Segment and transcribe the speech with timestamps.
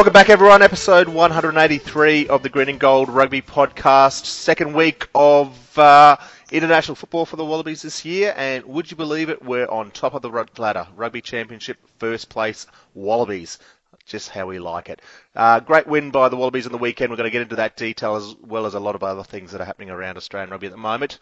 [0.00, 0.62] Welcome back, everyone.
[0.62, 4.24] Episode 183 of the Green and Gold Rugby Podcast.
[4.24, 6.16] Second week of uh,
[6.50, 10.14] international football for the Wallabies this year, and would you believe it, we're on top
[10.14, 10.86] of the ladder.
[10.96, 13.58] Rugby Championship, first place, Wallabies.
[14.06, 15.02] Just how we like it.
[15.36, 17.10] Uh, great win by the Wallabies on the weekend.
[17.10, 19.52] We're going to get into that detail as well as a lot of other things
[19.52, 21.18] that are happening around Australian rugby at the moment.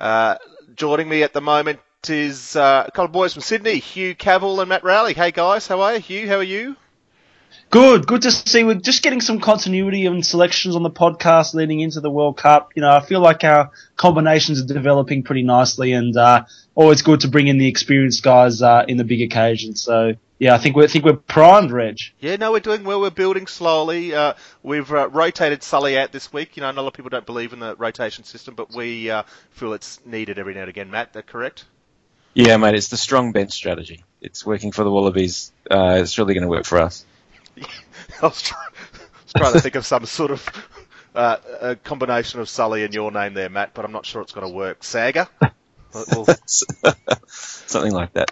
[0.00, 0.36] Uh,
[0.74, 4.60] joining me at the moment is uh, a couple of boys from Sydney, Hugh Cavill
[4.60, 5.12] and Matt Rowley.
[5.12, 6.00] Hey guys, how are you?
[6.00, 6.74] Hugh, how are you?
[7.68, 8.62] Good, good to see.
[8.62, 12.70] We're just getting some continuity and selections on the podcast leading into the World Cup.
[12.76, 16.44] You know, I feel like our combinations are developing pretty nicely, and uh,
[16.76, 19.82] always good to bring in the experienced guys uh, in the big occasions.
[19.82, 21.98] So, yeah, I think we think we're primed, Reg.
[22.20, 23.00] Yeah, no, we're doing well.
[23.00, 24.14] We're building slowly.
[24.14, 26.56] Uh, we've uh, rotated Sully out this week.
[26.56, 29.24] You know, a lot of people don't believe in the rotation system, but we uh,
[29.50, 30.90] feel it's needed every now and again.
[30.92, 31.64] Matt, that correct?
[32.32, 34.04] Yeah, mate, it's the strong bench strategy.
[34.20, 35.52] It's working for the Wallabies.
[35.68, 37.04] Uh, it's really going to work for us.
[38.22, 40.48] I was, try- I was trying to think of some sort of
[41.14, 44.32] uh, a combination of Sully and your name there, Matt, but I'm not sure it's
[44.32, 44.84] going to work.
[44.84, 45.28] Saga?
[45.94, 46.26] Well,
[47.26, 48.30] Something like that.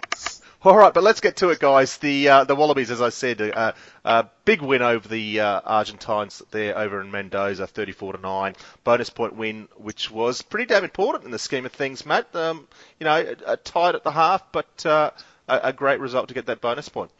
[0.61, 1.97] All right, but let's get to it, guys.
[1.97, 6.41] The uh, the Wallabies, as I said, uh, a big win over the uh, Argentines
[6.51, 8.55] there over in Mendoza, 34 to nine.
[8.83, 12.35] Bonus point win, which was pretty damn important in the scheme of things, Matt.
[12.35, 12.67] Um,
[12.99, 15.11] you know, a, a tied at the half, but uh,
[15.47, 17.11] a, a great result to get that bonus point.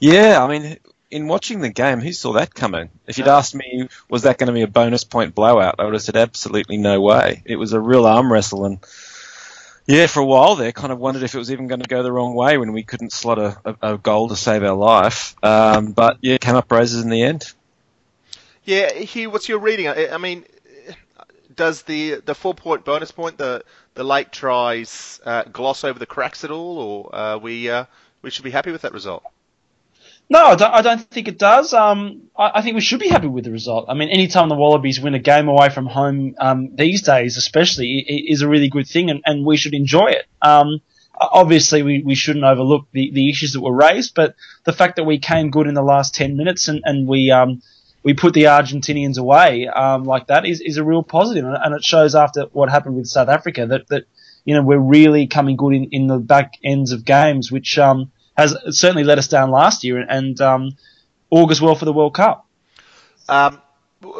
[0.00, 0.78] Yeah, I mean,
[1.10, 2.90] in watching the game, who saw that coming?
[3.06, 5.94] If you'd asked me, was that going to be a bonus point blowout, I would
[5.94, 7.42] have said absolutely no way.
[7.44, 8.78] It was a real arm wrestle, and
[9.86, 12.02] yeah, for a while there, kind of wondered if it was even going to go
[12.02, 15.34] the wrong way when we couldn't slot a, a, a goal to save our life.
[15.42, 17.52] Um, but yeah, came up roses in the end.
[18.64, 19.88] Yeah, Hugh, what's your reading?
[19.88, 20.44] I, I mean,
[21.54, 23.64] does the the four point bonus point, the
[23.94, 27.86] the late tries, uh, gloss over the cracks at all, or uh, we uh,
[28.20, 29.24] we should be happy with that result?
[30.30, 31.72] No, I don't, I don't think it does.
[31.72, 33.86] Um, I, I think we should be happy with the result.
[33.88, 38.04] I mean, anytime the Wallabies win a game away from home um, these days, especially,
[38.28, 40.26] is a really good thing, and, and we should enjoy it.
[40.42, 40.80] Um,
[41.18, 44.34] obviously, we, we shouldn't overlook the, the issues that were raised, but
[44.64, 47.62] the fact that we came good in the last ten minutes and, and we um,
[48.02, 51.74] we put the Argentinians away um, like that is, is a real positive, and and
[51.74, 54.04] it shows after what happened with South Africa that that
[54.44, 58.12] you know we're really coming good in, in the back ends of games, which um,
[58.38, 60.76] has certainly let us down last year and um,
[61.30, 62.46] augurs well for the World Cup.
[63.28, 63.60] Um,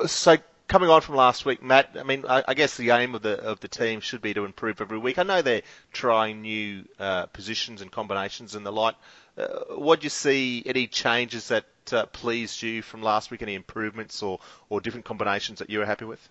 [0.07, 0.37] so
[0.67, 1.97] coming on from last week, Matt.
[1.99, 4.45] I mean, I, I guess the aim of the of the team should be to
[4.45, 5.19] improve every week.
[5.19, 5.63] I know they're
[5.93, 8.97] trying new uh, positions and combinations and the like.
[9.37, 9.47] Uh,
[9.77, 10.65] what do you see?
[10.67, 13.41] Any changes that uh, pleased you from last week?
[13.41, 16.29] Any improvements or, or different combinations that you were happy with?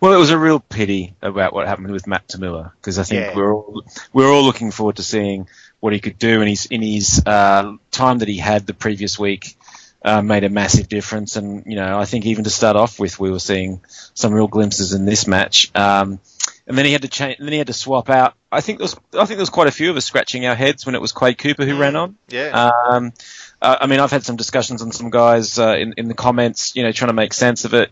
[0.00, 3.26] Well, it was a real pity about what happened with Matt To'omua because I think
[3.26, 3.36] Yeah.
[3.36, 5.48] we're all we're all looking forward to seeing
[5.78, 9.18] what he could do, and he's in his uh, time that he had the previous
[9.18, 9.56] week
[10.04, 11.36] uh, made a massive difference.
[11.36, 13.80] And you know, I think even to start off with, we were seeing
[14.14, 15.70] some real glimpses in this match.
[15.74, 16.18] Um,
[16.66, 17.38] and then he had to change.
[17.38, 18.34] Then he had to swap out.
[18.52, 20.54] I think there was I think there was quite a few of us scratching our
[20.54, 22.16] heads when it was Quade Cooper who ran on.
[22.28, 22.70] Yeah.
[22.90, 23.12] Um,
[23.60, 26.74] uh, I mean, I've had some discussions on some guys uh, in in the comments,
[26.76, 27.90] you know, trying to make sense of it.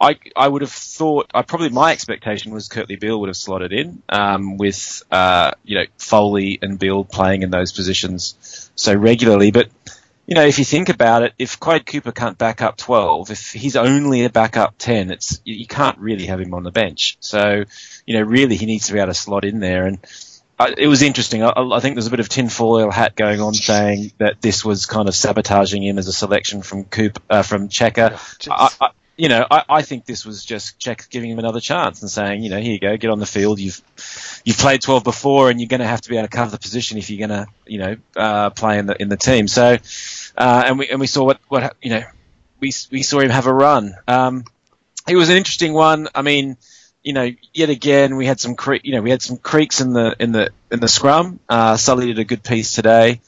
[0.00, 3.72] I I would have thought, I probably my expectation was Kurtley Beale would have slotted
[3.72, 9.50] in um, with uh, you know Foley and Beale playing in those positions so regularly,
[9.50, 9.68] but.
[10.26, 13.50] You know, if you think about it, if Quade Cooper can't back up 12, if
[13.50, 17.16] he's only a backup 10, it's you can't really have him on the bench.
[17.18, 17.64] So,
[18.06, 19.86] you know, really he needs to be able to slot in there.
[19.86, 19.98] And
[20.56, 21.42] I, it was interesting.
[21.42, 24.86] I, I think there's a bit of tinfoil hat going on saying that this was
[24.86, 28.12] kind of sabotaging him as a selection from Coop uh, from Cheika.
[28.80, 32.10] I, you know, I, I think this was just Cheika giving him another chance and
[32.10, 33.60] saying, you know, here you go, get on the field.
[33.60, 33.78] You've
[34.46, 36.58] you've played 12 before, and you're going to have to be able to cover the
[36.58, 39.46] position if you're going to, you know, uh, play in the in the team.
[39.46, 39.76] So,
[40.38, 42.02] uh, and we and we saw what what you know,
[42.60, 43.94] we we saw him have a run.
[44.08, 44.44] Um,
[45.06, 46.08] it was an interesting one.
[46.14, 46.56] I mean,
[47.02, 49.92] you know, yet again we had some cre- you know we had some creaks in
[49.92, 51.40] the in the in the scrum.
[51.46, 53.20] Uh, Sully did a good piece today.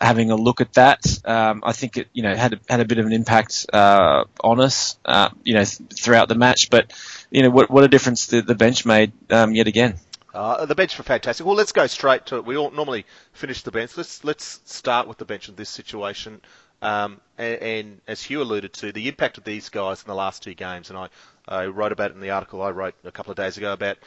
[0.00, 2.84] Having a look at that, um, I think it you know had a, had a
[2.84, 6.68] bit of an impact uh, on us, uh, you know, th- throughout the match.
[6.68, 6.92] But
[7.30, 9.94] you know what what a difference the, the bench made um, yet again.
[10.34, 11.44] Uh, the bench were fantastic.
[11.44, 12.44] Well, let's go straight to it.
[12.44, 13.96] We all normally finish the bench.
[13.96, 16.42] Let's let's start with the bench in this situation.
[16.82, 20.42] Um, and, and as Hugh alluded to, the impact of these guys in the last
[20.42, 21.08] two games, and I,
[21.46, 23.98] I wrote about it in the article I wrote a couple of days ago about,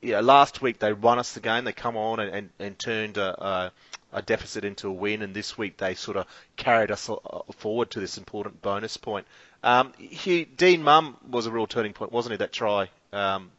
[0.00, 2.78] you know, last week they won us the game, they come on and, and, and
[2.78, 3.72] turned a, a,
[4.12, 6.26] a deficit into a win, and this week they sort of
[6.56, 7.16] carried us uh,
[7.56, 9.26] forward to this important bonus point.
[9.62, 9.92] Um,
[10.56, 12.36] Dean Mumm was a real turning point, wasn't he?
[12.38, 13.50] That try um,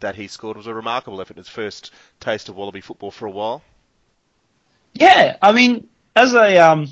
[0.00, 3.30] that he scored was a remarkable effort, his first taste of Wallaby football for a
[3.30, 3.62] while.
[4.92, 6.88] Yeah, I mean, as a um,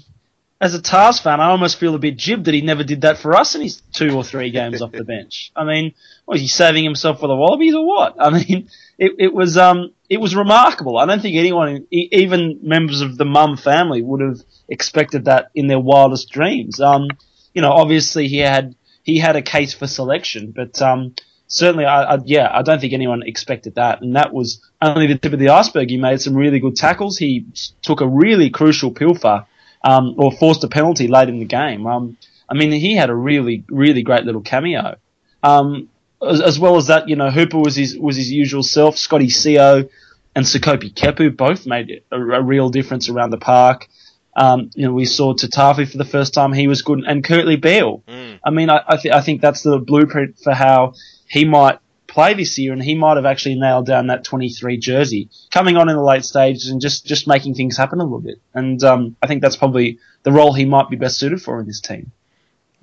[0.63, 3.19] as a Tahs fan, I almost feel a bit jibbed that he never did that
[3.19, 5.51] for us in his two or three games off the bench.
[5.57, 5.93] I mean,
[6.25, 8.15] was he saving himself for the Wallabies or what?
[8.21, 10.99] I mean, it, it was um, it was remarkable.
[10.99, 15.67] I don't think anyone, even members of the Mumm family, would have expected that in
[15.67, 16.79] their wildest dreams.
[16.81, 17.09] Um,
[17.53, 21.17] you know, obviously he had he had a case for selection, but um,
[21.49, 25.19] certainly, I, I, yeah, I don't think anyone expected that, and that was only the
[25.19, 25.91] tip of the iceberg.
[25.91, 27.19] He made some really good tackles.
[27.19, 27.47] He
[27.83, 29.45] took a really crucial pilfer
[29.85, 31.87] um, or forced a penalty late in the game.
[31.87, 32.17] Um,
[32.49, 34.97] I mean, he had a really, really great little cameo.
[35.43, 35.89] Um,
[36.27, 38.97] as, as, well as that, you know, Hooper was his was his usual self.
[38.97, 39.89] Scotty Sio
[40.35, 43.89] and Sekope Kepu both made a, a, real difference around the park.
[44.35, 47.61] Um, you know, we saw Tatafu for the first time; he was good, and Kurtley
[47.61, 48.03] Beale.
[48.07, 48.41] Mm.
[48.45, 50.95] I mean, I I, th- I think that's the blueprint for how
[51.29, 51.79] he might
[52.13, 55.89] play this year, and he might have actually nailed down that 23 jersey, coming on
[55.89, 58.39] in the late stages and just, just making things happen a little bit.
[58.53, 61.67] And um, I think that's probably the role he might be best suited for in
[61.67, 62.13] this team.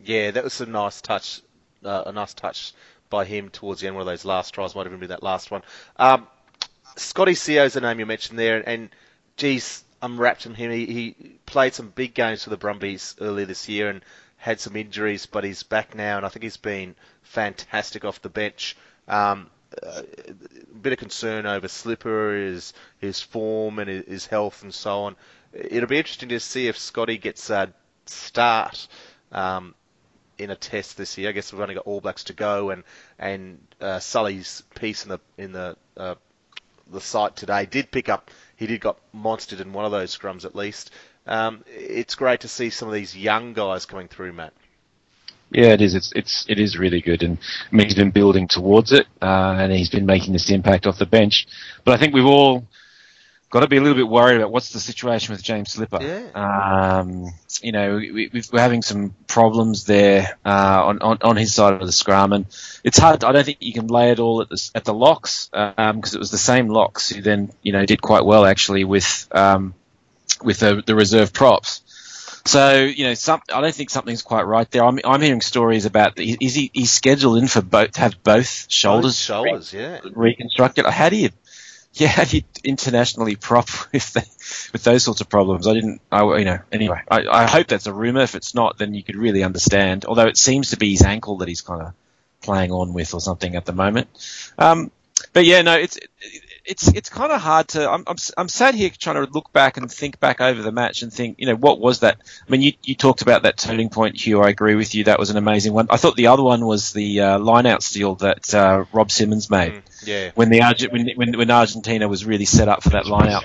[0.03, 1.41] Yeah, that was a nice touch,
[1.85, 2.73] uh, a nice touch
[3.11, 3.95] by him towards the end.
[3.95, 5.61] One of those last tries might even be that last one.
[5.97, 6.27] Um,
[6.95, 8.89] Scotty Sio's the name you mentioned there, and
[9.37, 10.71] geez, I'm wrapped in him.
[10.71, 11.15] He, he
[11.45, 14.01] played some big games for the Brumbies earlier this year and
[14.37, 18.29] had some injuries, but he's back now, and I think he's been fantastic off the
[18.29, 18.75] bench.
[19.09, 19.49] Um,
[19.83, 20.03] a
[20.81, 25.15] bit of concern over Slipper, his his form and his health and so on.
[25.53, 27.73] It'll be interesting to see if Scotty gets a
[28.05, 28.87] start
[29.31, 29.75] um,
[30.37, 31.29] in a test this year.
[31.29, 32.83] I guess we've only got All Blacks to go, and
[33.17, 36.15] and uh, Sully's piece in the in the uh,
[36.91, 38.31] the site today did pick up.
[38.55, 40.91] He did got monstered in one of those scrums at least.
[41.27, 44.53] Um, it's great to see some of these young guys coming through, Matt.
[45.51, 45.95] Yeah, it is.
[45.95, 47.37] It's it's it is really good, and
[47.71, 50.99] I mean he's been building towards it, uh, and he's been making this impact off
[50.99, 51.47] the bench.
[51.83, 52.67] But I think we've all
[53.49, 56.01] got to be a little bit worried about what's the situation with James Slipper.
[56.01, 56.99] Yeah.
[56.99, 61.73] Um, you know, we, are having some problems there uh, on, on, on his side
[61.73, 62.45] of the scrum, and
[62.83, 63.23] it's hard.
[63.23, 66.01] I don't think you can lay it all at the at the locks because um,
[66.03, 69.73] it was the same locks who then you know did quite well actually with um,
[70.43, 71.81] with the, the reserve props.
[72.45, 74.83] So you know, some, I don't think something's quite right there.
[74.83, 78.23] I'm, I'm hearing stories about the, is he he's scheduled in for both to have
[78.23, 80.85] both shoulders both shoulders re- yeah reconstructed.
[80.85, 81.29] How do you
[81.93, 84.25] yeah how do you internationally prop with the,
[84.73, 85.67] with those sorts of problems?
[85.67, 88.21] I didn't I you know anyway I, I hope that's a rumor.
[88.21, 90.05] If it's not, then you could really understand.
[90.05, 91.93] Although it seems to be his ankle that he's kind of
[92.41, 94.07] playing on with or something at the moment.
[94.57, 94.91] Um,
[95.33, 95.99] but yeah, no, it's
[96.69, 97.89] it's it's kind of hard to.
[97.89, 101.01] I'm, I'm I'm sat here trying to look back and think back over the match
[101.01, 102.19] and think, you know, what was that?
[102.47, 104.41] I mean, you you talked about that turning point, Hugh.
[104.41, 105.05] I agree with you.
[105.05, 105.87] That was an amazing one.
[105.89, 109.49] I thought the other one was the uh, line out steal that uh, Rob Simmons
[109.49, 109.73] made.
[109.73, 110.31] Mm, yeah.
[110.35, 113.43] When the when, when when Argentina was really set up for that line out.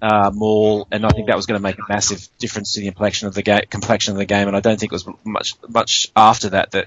[0.00, 2.86] Uh, maul, and I think that was going to make a massive difference to the
[2.86, 3.62] complexion of the game.
[3.68, 6.86] Complexion of the game, and I don't think it was much much after that that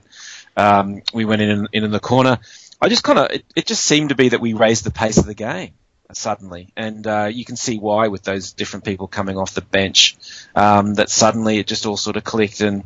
[0.56, 2.40] um, we went in in, in the corner.
[2.81, 5.18] I just kind of it, it, just seemed to be that we raised the pace
[5.18, 5.73] of the game
[6.14, 10.18] suddenly, and uh, you can see why with those different people coming off the bench.
[10.56, 12.83] Um, that suddenly it just all sort of clicked, and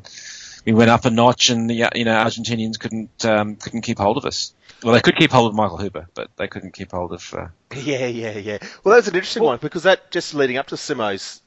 [0.65, 4.17] we went up a notch, and the you know Argentinians couldn't um, couldn't keep hold
[4.17, 4.53] of us.
[4.83, 7.33] Well, they could keep hold of Michael Hooper, but they couldn't keep hold of.
[7.33, 7.47] Uh...
[7.75, 8.57] Yeah, yeah, yeah.
[8.83, 11.41] Well, that was an interesting well, one because that just leading up to Simo's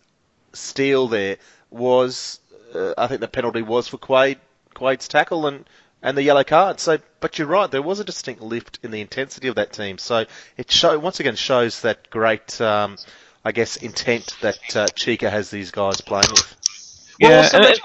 [0.53, 1.37] steal there
[1.71, 2.41] was,
[2.75, 4.39] uh, I think the penalty was for Quade
[4.75, 5.65] Quade's tackle, and
[6.03, 6.81] and the yellow card.
[6.81, 9.99] So, but you're right, there was a distinct lift in the intensity of that team.
[9.99, 10.25] So
[10.57, 12.97] it show once again shows that great, um,
[13.45, 17.15] I guess, intent that uh, Cheika has these guys playing with.
[17.19, 17.49] Yeah.
[17.53, 17.83] Well, also,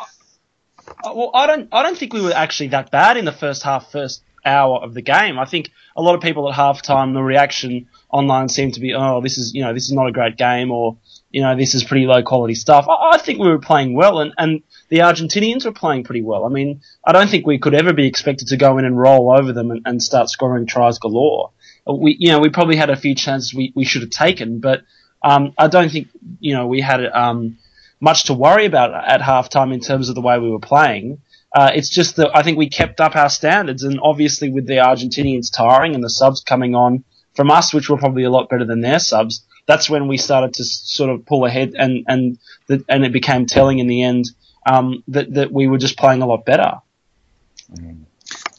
[1.15, 3.91] well, I don't, I don't think we were actually that bad in the first half,
[3.91, 5.39] first hour of the game.
[5.39, 9.21] I think a lot of people at halftime, the reaction online seemed to be, oh,
[9.21, 10.97] this is, you know, this is not a great game, or
[11.31, 12.87] you know, this is pretty low quality stuff.
[12.87, 16.45] I, I think we were playing well, and, and the Argentinians were playing pretty well.
[16.45, 19.35] I mean, I don't think we could ever be expected to go in and roll
[19.35, 21.49] over them and, and start scoring tries galore.
[21.87, 24.83] We, you know, we probably had a few chances we, we should have taken, but
[25.23, 26.09] um, I don't think,
[26.39, 27.57] you know, we had um,
[27.99, 31.21] much to worry about at halftime in terms of the way we were playing.
[31.51, 34.77] Uh, it's just that I think we kept up our standards, and obviously with the
[34.77, 38.65] Argentinians tiring and the subs coming on from us, which were probably a lot better
[38.65, 42.85] than their subs, that's when we started to sort of pull ahead, and and the,
[42.87, 44.25] and it became telling in the end.
[44.65, 46.81] Um, that that we were just playing a lot better.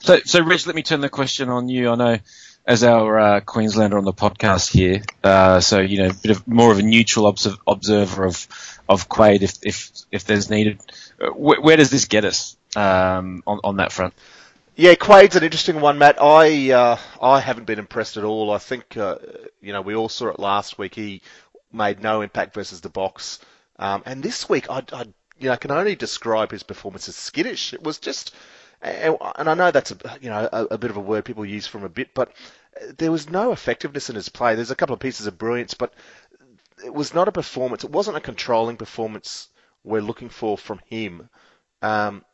[0.01, 1.91] So, so Rich, let me turn the question on you.
[1.91, 2.19] I know
[2.67, 6.47] as our uh, Queenslander on the podcast here, uh, so you know, a bit of
[6.49, 8.47] more of a neutral observ- observer of
[8.89, 10.81] of Quade if if if there's needed.
[11.21, 14.15] Uh, wh- where does this get us um, on on that front?
[14.77, 16.21] Yeah, Quade's an interesting one, Matt.
[16.21, 18.51] I uh, I haven't been impressed at all.
[18.51, 19.19] I think uh,
[19.61, 20.95] you know we all saw it last week.
[20.95, 21.23] He
[21.73, 23.41] made no impact versus the Boks,
[23.79, 25.07] um, and this week I, I
[25.39, 27.73] you know I can only describe his performance as skittish.
[27.75, 28.35] It was just,
[28.83, 31.67] and I know that's a you know a, a bit of a word people use
[31.67, 32.33] from a bit, but
[32.99, 34.55] there was no effectiveness in his play.
[34.55, 35.93] There's a couple of pieces of brilliance, but
[36.85, 37.85] it was not a performance.
[37.85, 39.49] It wasn't a controlling performance
[39.85, 41.29] we're looking for from him.
[41.83, 42.25] Um,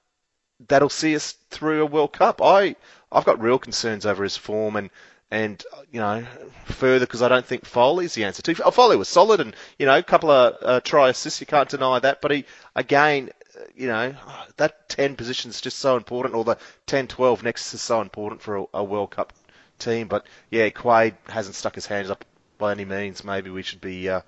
[0.68, 2.40] that'll see us through a World Cup.
[2.42, 2.76] I
[3.10, 4.90] I've got real concerns over his form and
[5.30, 6.24] and you know
[6.64, 8.62] further because I don't think Foley's the answer to.
[8.64, 11.40] Oh, Foley was solid and you know a couple of uh, try assists.
[11.40, 12.20] You can't deny that.
[12.20, 12.44] But he
[12.74, 14.14] again, uh, you know
[14.56, 16.56] that 10 position is just so important, or the
[16.86, 19.32] 10-12 next is so important for a, a World Cup
[19.78, 20.08] team.
[20.08, 22.24] But yeah, Quade hasn't stuck his hands up
[22.58, 23.24] by any means.
[23.24, 24.22] Maybe we should be uh,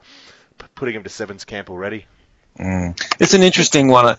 [0.75, 2.07] putting him to sevens camp already.
[2.59, 3.01] Mm.
[3.21, 4.17] It's an interesting one.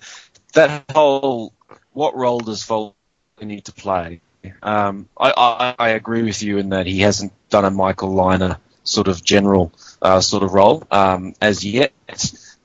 [0.53, 1.53] That whole
[1.93, 2.93] what role does Foley
[3.41, 4.21] need to play?
[4.61, 8.57] Um, I, I, I, agree with you in that he hasn't done a Michael Lynagh
[8.83, 9.71] sort of general
[10.01, 11.93] uh, sort of role um, as yet.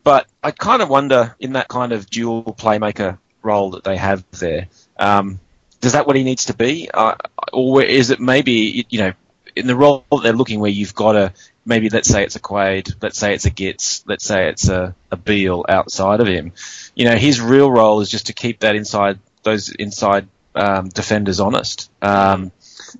[0.02, 4.24] But I kind of wonder in that kind of dual playmaker role that they have
[4.32, 4.68] there,
[4.98, 5.38] um,
[5.82, 7.14] is that what he needs to be, uh,
[7.52, 9.12] or is it maybe you know
[9.54, 11.32] in the role that they're looking where you've got a
[11.64, 14.94] maybe let's say it's a Quade, let's say it's a Gitz, let's say it's a,
[15.10, 16.52] a Beale outside of him.
[16.94, 21.40] You know, his real role is just to keep that inside those inside um, defenders
[21.40, 21.90] honest.
[22.02, 22.52] Um,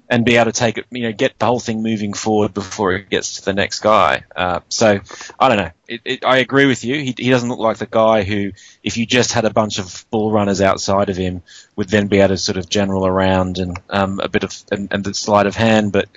[0.09, 2.93] and be able to take it, you know, get the whole thing moving forward before
[2.93, 4.25] it gets to the next guy.
[4.35, 5.01] Uh, so
[5.39, 5.71] I don't know.
[5.87, 6.97] It, it, I agree with you.
[6.97, 10.05] He, he doesn't look like the guy who, if you just had a bunch of
[10.11, 11.43] ball runners outside of him,
[11.77, 14.93] would then be able to sort of general around and um, a bit of and,
[14.93, 15.93] and the sleight of hand.
[15.93, 16.09] But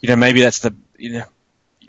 [0.00, 1.24] you know, maybe that's the you know,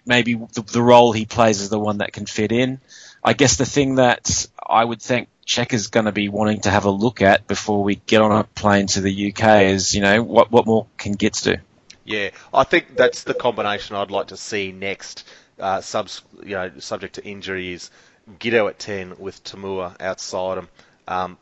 [0.05, 2.79] maybe the, the role he plays is the one that can fit in.
[3.23, 6.83] I guess the thing that I would think Cheika's going to be wanting to have
[6.83, 10.21] a look at before we get on a plane to the UK is, you know,
[10.21, 11.55] what what more can Gitz do?
[12.03, 15.23] Yeah, I think that's the combination I'd like to see next.
[15.57, 17.89] Uh, subs, you know, subject to injuries,
[18.27, 20.69] is Giteau at ten with To'omua outside him.
[21.07, 21.37] Um,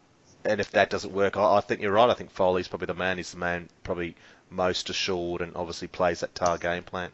[0.46, 2.10] and if that doesn't work, I, I, think you're right.
[2.10, 3.18] I think Foley's probably the man.
[3.18, 4.16] He's the man probably
[4.52, 7.10] most assured and obviously plays that tar game plan.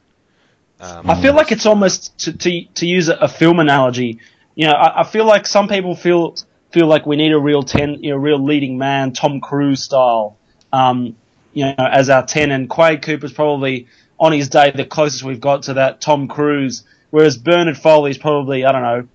[0.82, 4.20] Um, I feel like it's almost to to, to use a, a film analogy.
[4.56, 6.36] You know, I, I feel like some people feel
[6.72, 10.38] feel like we need a real ten, you know, real leading man, Tom Cruise style,
[10.72, 11.16] um,
[11.54, 12.52] you know, as our ten.
[12.52, 13.88] And Quade Cooper's probably
[14.20, 16.84] on his day the closest we've got to that Tom Cruise.
[17.10, 19.08] Whereas Bernard Foley's probably I don't know,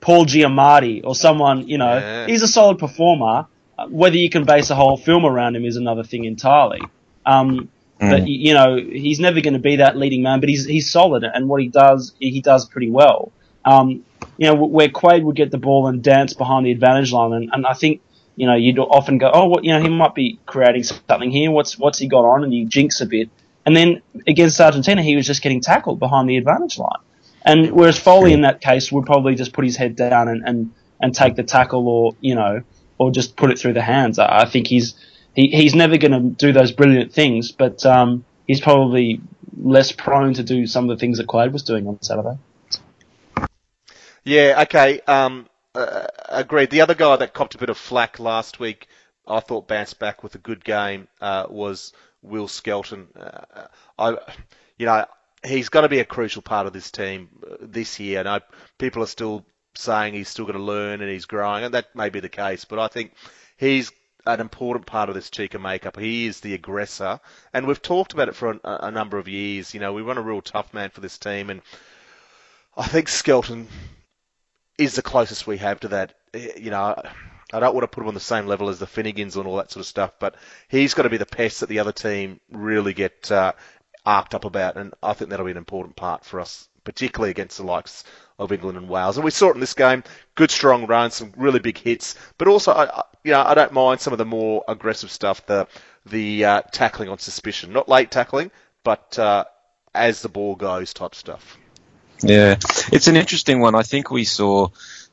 [0.00, 1.68] Paul Giamatti or someone.
[1.68, 2.26] You know, yeah.
[2.26, 3.46] he's a solid performer.
[3.88, 6.80] Whether you can base a whole film around him is another thing entirely.
[7.24, 8.10] Um, mm.
[8.10, 10.40] But you know, he's never going to be that leading man.
[10.40, 13.32] But he's he's solid, and what he does, he does pretty well.
[13.64, 14.04] Um,
[14.40, 17.50] you know, where Quade would get the ball and dance behind the advantage line, and,
[17.52, 18.00] and I think
[18.36, 21.50] you know you'd often go, oh, what you know, he might be creating something here.
[21.50, 22.42] What's what's he got on?
[22.42, 23.28] And you jinx a bit,
[23.66, 27.00] and then against Argentina, he was just getting tackled behind the advantage line.
[27.44, 30.72] And whereas Foley in that case would probably just put his head down and, and,
[31.00, 32.62] and take the tackle, or you know,
[32.96, 34.18] or just put it through the hands.
[34.18, 34.94] I, I think he's
[35.34, 39.20] he, he's never going to do those brilliant things, but um, he's probably
[39.62, 42.38] less prone to do some of the things that Quade was doing on Saturday.
[44.24, 45.00] Yeah, okay.
[45.06, 46.70] Um, uh, agreed.
[46.70, 48.88] The other guy that copped a bit of flack last week,
[49.26, 53.08] I thought bounced back with a good game, uh, was Will Skelton.
[53.18, 53.66] Uh,
[53.98, 54.16] I,
[54.78, 55.06] you know,
[55.44, 58.20] he's got to be a crucial part of this team uh, this year.
[58.20, 58.40] I know
[58.78, 62.10] people are still saying he's still going to learn and he's growing, and that may
[62.10, 63.12] be the case, but I think
[63.56, 63.92] he's
[64.26, 65.98] an important part of this Cheika makeup.
[65.98, 67.20] He is the aggressor,
[67.54, 69.72] and we've talked about it for a, a number of years.
[69.72, 71.62] You know, we want a real tough man for this team, and
[72.76, 73.68] I think Skelton
[74.80, 76.14] is the closest we have to that.
[76.34, 76.96] You know,
[77.52, 79.56] I don't want to put him on the same level as the Finegans and all
[79.56, 80.36] that sort of stuff, but
[80.68, 83.52] he's got to be the pest that the other team really get uh,
[84.06, 87.58] arced up about, and I think that'll be an important part for us, particularly against
[87.58, 88.04] the likes
[88.38, 89.18] of England and Wales.
[89.18, 90.02] And we saw it in this game:
[90.34, 94.00] good, strong runs, some really big hits, but also, I, you know, I don't mind
[94.00, 95.68] some of the more aggressive stuff, the
[96.06, 98.50] the uh, tackling on suspicion, not late tackling,
[98.82, 99.44] but uh,
[99.94, 101.58] as the ball goes type stuff.
[102.22, 102.56] Yeah,
[102.92, 103.74] it's an interesting one.
[103.74, 104.68] I think we saw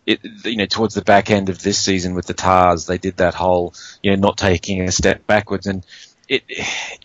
[0.05, 3.17] it, you know, towards the back end of this season with the Tahs, they did
[3.17, 5.85] that whole, you know, not taking a step backwards, and
[6.29, 6.43] it,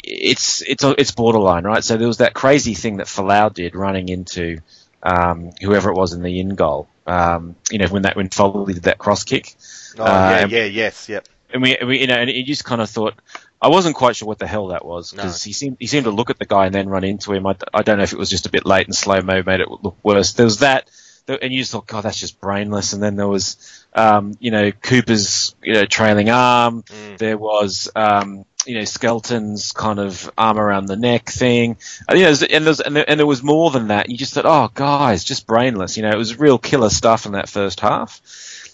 [0.02, 1.82] it's it's it's borderline, right?
[1.84, 4.58] So there was that crazy thing that Folau did, running into
[5.02, 8.74] um, whoever it was in the in goal, um, you know, when that when Foley
[8.74, 9.54] did that cross kick.
[9.98, 11.26] Oh, Uh, yeah, yeah, yes, yep.
[11.52, 13.14] and we, we you know, and you just kind of thought,
[13.62, 15.22] I wasn't quite sure what the hell that was No.
[15.22, 17.46] because he seemed he seemed to look at the guy and then run into him.
[17.46, 19.60] I, I don't know if it was just a bit late and slow mo made
[19.60, 20.32] it look worse.
[20.32, 20.90] There was that,
[21.28, 22.92] and you just thought, God, that's just brainless.
[22.92, 26.82] And then there was, um, you know, Cooper's you know trailing arm.
[26.82, 27.18] Mm.
[27.18, 27.88] There was.
[27.94, 31.78] Um, you know, Skelton's kind of arm around the neck thing.
[32.08, 34.08] Uh, you know, and, there's, and, there, and there was more than that.
[34.08, 35.96] You just thought, oh, guys, just brainless.
[35.96, 38.20] You know, it was real killer stuff in that first half.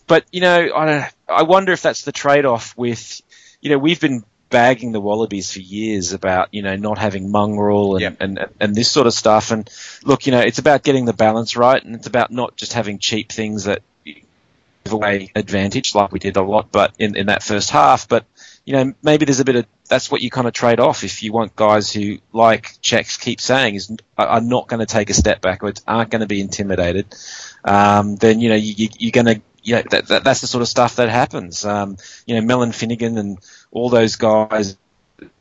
[0.06, 3.22] But you know, I I wonder if that's the trade-off with,
[3.62, 7.94] you know, we've been bagging the Wallabies for years about you know not having mongrel
[7.94, 8.16] and, Yep.
[8.20, 9.50] and and this sort of stuff.
[9.50, 9.68] And
[10.04, 12.98] look, you know, it's about getting the balance right, and it's about not just having
[12.98, 17.42] cheap things that give away advantage like we did a lot, but in in that
[17.42, 18.08] first half.
[18.08, 18.24] But
[18.64, 21.22] you know, maybe there's a bit of that's what you kind of trade off if
[21.22, 25.14] you want guys who, like Checks keep saying, is are not going to take a
[25.14, 27.06] step backwards, aren't going to be intimidated.
[27.64, 30.62] Um, then you know you, you're going to you know that, that that's the sort
[30.62, 31.64] of stuff that happens.
[31.64, 31.96] Um,
[32.26, 33.38] you know, Mellon Finegan and
[33.70, 34.76] all those guys,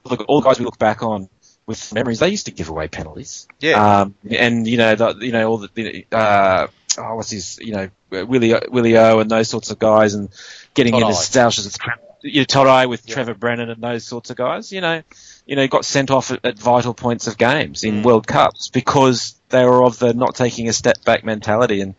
[0.04, 1.30] look, all the guys we look back on
[1.66, 3.48] with memories, they used to give away penalties.
[3.60, 4.02] Yeah.
[4.02, 6.68] Um, and you know, the, you know all the, uh,
[6.98, 10.30] oh, what's his, you know, Willie Willie O and those sorts of guys, and
[10.74, 11.22] getting Todd into Eye.
[11.22, 11.78] stoushes with
[12.24, 13.14] you know, Todd Eye with Yeah.
[13.16, 14.72] Trevor Brennan and those sorts of guys.
[14.72, 15.04] You know,
[15.46, 18.04] you know, got sent off at, at vital points of games in Mm.
[18.04, 21.80] World Cups because they were of the not taking a step back mentality.
[21.82, 21.96] And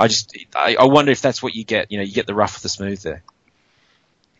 [0.00, 1.90] I just, I, I wonder if that's what you get.
[1.92, 3.22] You know, you get the rough with the smooth there.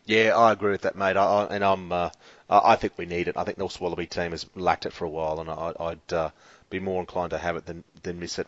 [0.05, 1.15] Yeah, I agree with that, mate.
[1.15, 2.09] I, I, and I'm, uh,
[2.49, 3.37] I think we need it.
[3.37, 6.29] I think the Wallaby team has lacked it for a while, and I, I'd uh,
[6.69, 8.47] be more inclined to have it than, than miss it.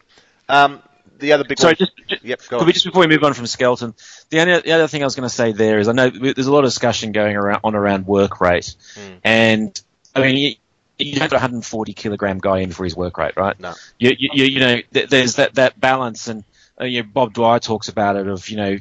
[0.50, 0.82] Um,
[1.20, 1.90] the other big Sorry, one.
[2.10, 2.66] just, Yep, go Could on.
[2.68, 3.94] we just before we move on from Skelton,
[4.30, 6.48] the only the other thing I was going to say there is I know there's
[6.48, 9.20] a lot of discussion going around on around work rate, Mm.
[9.24, 9.82] and
[10.16, 10.56] I mean you,
[10.98, 13.60] you have a 140 kilogram guy in for his work rate, right?
[13.60, 13.74] No.
[14.00, 16.44] You you, you, you know th- there's that that balance, and
[16.80, 18.78] uh, you know, Bob Dwyer talks about it of you know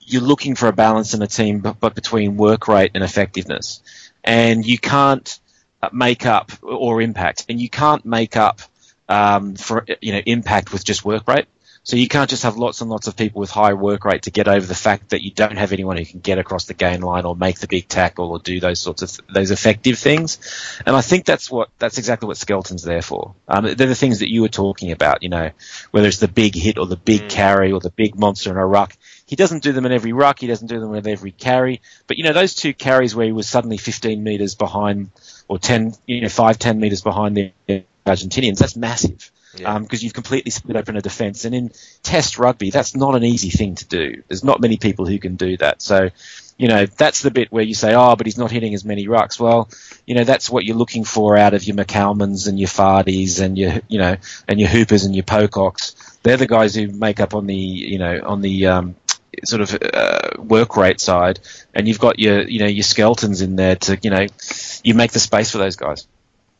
[0.00, 3.82] you're looking for a balance in a team, but, but between work rate and effectiveness,
[4.22, 5.38] and you can't
[5.82, 8.60] uh, make up or impact, and you can't make up
[9.08, 11.46] um, for you know impact with just work rate.
[11.86, 14.32] So you can't just have lots and lots of people with high work rate to
[14.32, 17.00] get over the fact that you don't have anyone who can get across the gain
[17.00, 20.80] line or make the big tackle or do those sorts of those effective things.
[20.84, 23.36] And I think that's what that's exactly what Skelton's there for.
[23.46, 25.52] Um, they're the things that you were talking about, you know,
[25.92, 27.28] whether it's the big hit or the big Mm.
[27.28, 28.96] carry or the big monster in a ruck.
[29.24, 30.40] He doesn't do them in every ruck.
[30.40, 31.82] He doesn't do them in every carry.
[32.08, 35.10] But you know, those two carries where he was suddenly 15 meters behind
[35.46, 39.78] or 10, you know, 5, 10 meters behind the Argentinians, that's massive Yeah.
[39.78, 41.44] because you've completely split open a defence.
[41.44, 44.22] And in Test rugby, that's not an easy thing to do.
[44.28, 45.82] There's not many people who can do that.
[45.82, 46.10] So,
[46.58, 49.06] you know, that's the bit where you say, oh, but he's not hitting as many
[49.06, 49.38] rucks.
[49.38, 49.68] Well,
[50.06, 53.58] you know, that's what you're looking for out of your McCalmans and your Fardys and
[53.58, 54.16] your, you know,
[54.48, 55.94] and your Hoopers and your Pococks.
[56.22, 58.94] They're the guys who make up on the, you know, on the um,
[59.44, 61.40] sort of uh, work rate side,
[61.74, 64.26] and you've got your, you know, your Skeltons in there to, you know,
[64.82, 66.06] you make the space for those guys.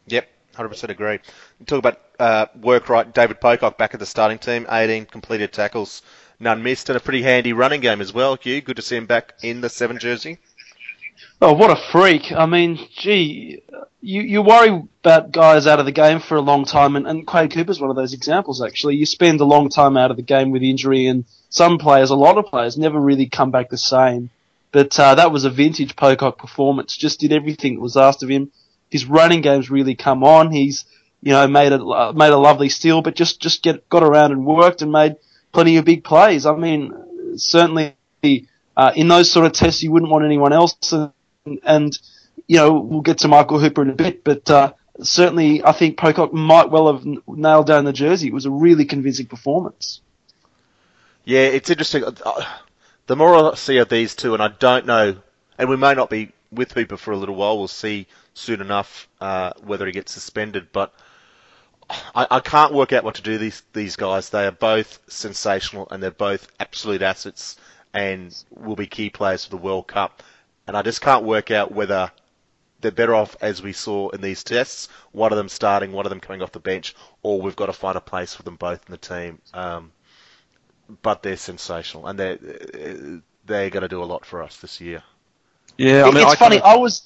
[0.08, 1.18] Yep, 100% agree.
[1.66, 3.12] Talk about uh, work right.
[3.12, 6.02] David Pocock back at the starting team, 18 completed tackles,
[6.40, 8.36] none missed, and a pretty handy running game as well.
[8.36, 10.38] Hugh, good to see him back in the seven jersey.
[11.40, 12.32] Oh, what a freak!
[12.32, 13.62] I mean, gee,
[14.00, 17.26] you you worry about guys out of the game for a long time, and, and
[17.26, 18.62] Quade Cooper's one of those examples.
[18.62, 22.10] Actually, you spend a long time out of the game with injury, and some players,
[22.10, 24.30] a lot of players, never really come back the same.
[24.72, 26.96] But uh, that was a vintage Pocock performance.
[26.96, 28.50] Just did everything that was asked of him.
[28.90, 30.50] His running game's really come on.
[30.50, 30.84] He's
[31.22, 34.32] you know made a uh, made a lovely steal, but just just get got around
[34.32, 35.16] and worked and made
[35.52, 36.46] plenty of big plays.
[36.46, 36.92] I mean,
[37.36, 37.96] certainly
[38.76, 40.76] uh, in those sort of tests, you wouldn't want anyone else.
[40.92, 41.12] And,
[41.64, 41.98] and
[42.46, 45.96] you know, we'll get to Michael Hooper in a bit, but uh, certainly I think
[45.96, 48.28] Pocock might well have nailed down the jersey.
[48.28, 50.00] It was a really convincing performance.
[51.24, 52.04] Yeah, it's interesting.
[52.04, 52.44] Uh,
[53.06, 55.16] The more I see of these two, and I don't know,
[55.58, 57.56] and we may not be with Hooper for a little while.
[57.56, 60.68] We'll see soon enough uh, whether he gets suspended.
[60.72, 60.92] But
[62.14, 64.28] I, I can't work out what to do these these guys.
[64.30, 67.56] They are both sensational, and they're both absolute assets,
[67.94, 70.22] and will be key players for the World Cup.
[70.66, 72.10] And I just can't work out whether
[72.80, 74.88] they're better off as we saw in these tests.
[75.12, 77.72] One of them starting, one of them coming off the bench, or we've got to
[77.72, 79.40] find a place for them both in the team.
[79.54, 79.92] Um,
[81.02, 82.36] but they're sensational, and they're
[83.46, 85.02] they're going to do a lot for us this year.
[85.78, 86.56] Yeah, I mean, it's I funny.
[86.56, 87.02] kinda- I was,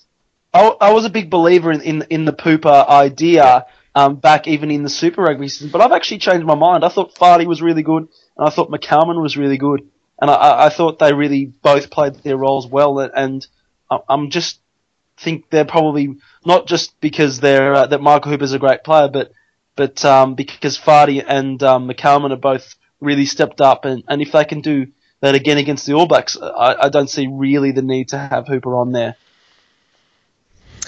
[0.53, 4.71] I, I was a big believer in in, in the Pooper idea um, back even
[4.71, 6.85] in the Super Rugby season, but I've actually changed my mind.
[6.85, 9.89] I thought Fardy was really good, and I thought McCalman was really good,
[10.21, 13.01] and I- I, thought they really both played their roles well.
[13.01, 13.47] And
[13.91, 14.61] I- I'm just
[15.19, 19.33] think they're probably not just because they're uh, that Michael Hooper's a great player, but
[19.77, 24.33] but um, because Fardy and um, McCalman are both really stepped up, and, and if
[24.33, 24.87] they can do
[25.21, 28.47] that again against the All Blacks, I, I don't see really the need to have
[28.47, 29.17] Hooper on there.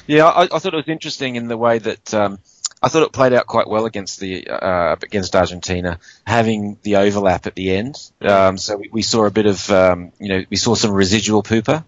[0.06, 2.38] Yeah, I, I thought it was interesting in the way that um,
[2.82, 7.46] I thought it played out quite well against the uh, against Argentina, having the overlap
[7.46, 7.96] at the end.
[8.20, 11.44] Um, so we, we saw a bit of um, you know we saw some residual
[11.44, 11.84] pooper,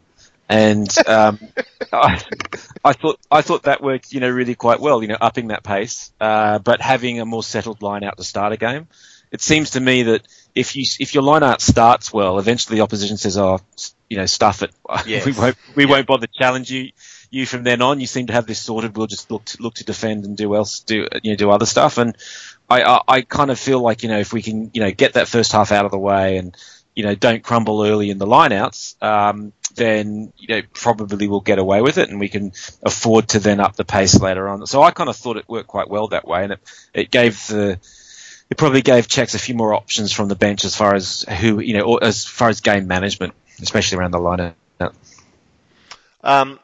[0.49, 1.41] and um,
[1.93, 2.23] I,
[2.85, 5.03] I thought I thought that worked you know really quite well.
[5.03, 8.53] You know, upping that pace, uh, but having a more settled line out to start
[8.53, 8.87] a game.
[9.33, 12.85] It seems to me that if you if your line out starts well, eventually the
[12.85, 13.59] opposition says, "Oh,
[14.09, 14.71] you know, stuff it.
[15.07, 15.27] Yes.
[15.27, 16.93] we won't we won't bother challenge you."
[17.35, 18.01] You from then on.
[18.01, 18.97] You seem to have this sorted.
[18.97, 21.67] We'll just look to, look to defend and do else do you know do other
[21.67, 21.99] stuff.
[21.99, 22.17] And
[22.71, 25.15] I, I I kind of feel like you know if we can you know get
[25.15, 26.57] that first half out of the way and
[26.95, 31.59] you know don't crumble early in the lineouts, um, then you know probably we'll get
[31.59, 34.67] away with it and we can afford to then up the pace later on.
[34.67, 36.61] So I kind of thought it worked quite well that way, and it
[36.95, 37.79] it gave the
[38.51, 41.61] it probably gave Czechs a few more options from the bench as far as who
[41.61, 44.55] you know as far as game management, especially around the lineup.
[46.23, 46.59] Um,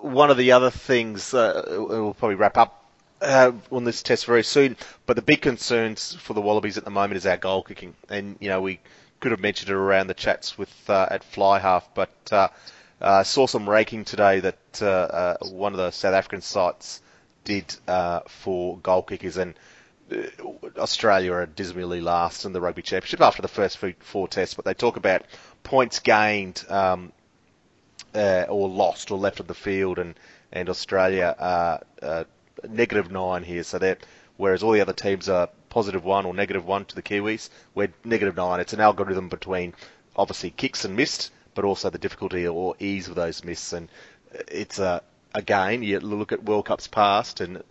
[0.00, 2.84] one of the other things, uh, we'll probably wrap up
[3.20, 6.90] uh, on this test very soon, but the big concerns for the Wallabies at the
[6.90, 7.94] moment is our goal kicking.
[8.08, 8.80] And, you know, we
[9.20, 12.48] could have mentioned it around the chats with uh, at fly half, but uh,
[13.00, 17.02] uh, saw some raking today that uh, uh, one of the South African sites
[17.44, 19.54] did uh, for goal kickers, and
[20.12, 20.16] uh,
[20.78, 24.54] Australia are dismally last in the rugby championship after the first four, four tests.
[24.54, 25.22] But they talk about
[25.62, 27.12] points gained um,
[28.14, 30.14] uh, or lost or left of the field, and
[30.52, 32.24] and Australia are uh,
[32.68, 33.62] negative nine here.
[33.62, 34.04] So that
[34.36, 37.92] whereas all the other teams are positive one or negative one to the Kiwis, we're
[38.04, 38.60] negative nine.
[38.60, 39.74] It's an algorithm between
[40.16, 43.72] obviously kicks and missed, but also the difficulty or ease of those misses.
[43.72, 43.88] And
[44.48, 45.02] it's a
[45.34, 47.62] again, you look at World Cups past, and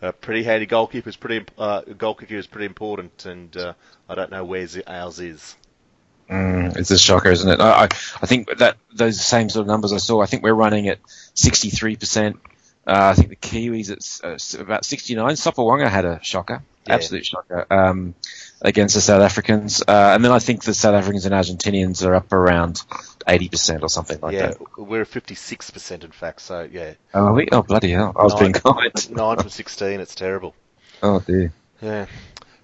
[0.00, 3.26] a pretty handy goalkeeper is pretty uh, goalkeeper is pretty important.
[3.26, 3.74] And uh,
[4.08, 5.56] I don't know where ours is.
[6.30, 7.60] Mm, it's a shocker, isn't it?
[7.60, 10.20] I, I, I think that those same sort of numbers I saw.
[10.22, 10.98] I think we're running at
[11.34, 12.34] 63%.
[12.34, 12.36] Uh,
[12.86, 15.34] I think the Kiwis it's uh, about 69.
[15.34, 16.94] Sopoaga had a shocker, Yeah.
[16.94, 18.14] absolute shocker, um,
[18.62, 19.82] against the South Africans.
[19.86, 22.76] Uh, and then I think the South Africans and Argentinians are up around
[23.26, 24.78] 80% or something like yeah, that.
[24.78, 26.40] we're 56% in fact.
[26.40, 27.48] So yeah, Oh, are we?
[27.52, 28.12] oh, bloody hell.
[28.16, 28.42] I was Nine.
[28.42, 29.10] being kind.
[29.10, 30.00] nine from 16.
[30.00, 30.54] It's terrible.
[31.02, 31.52] Oh, dear.
[31.82, 32.06] Yeah.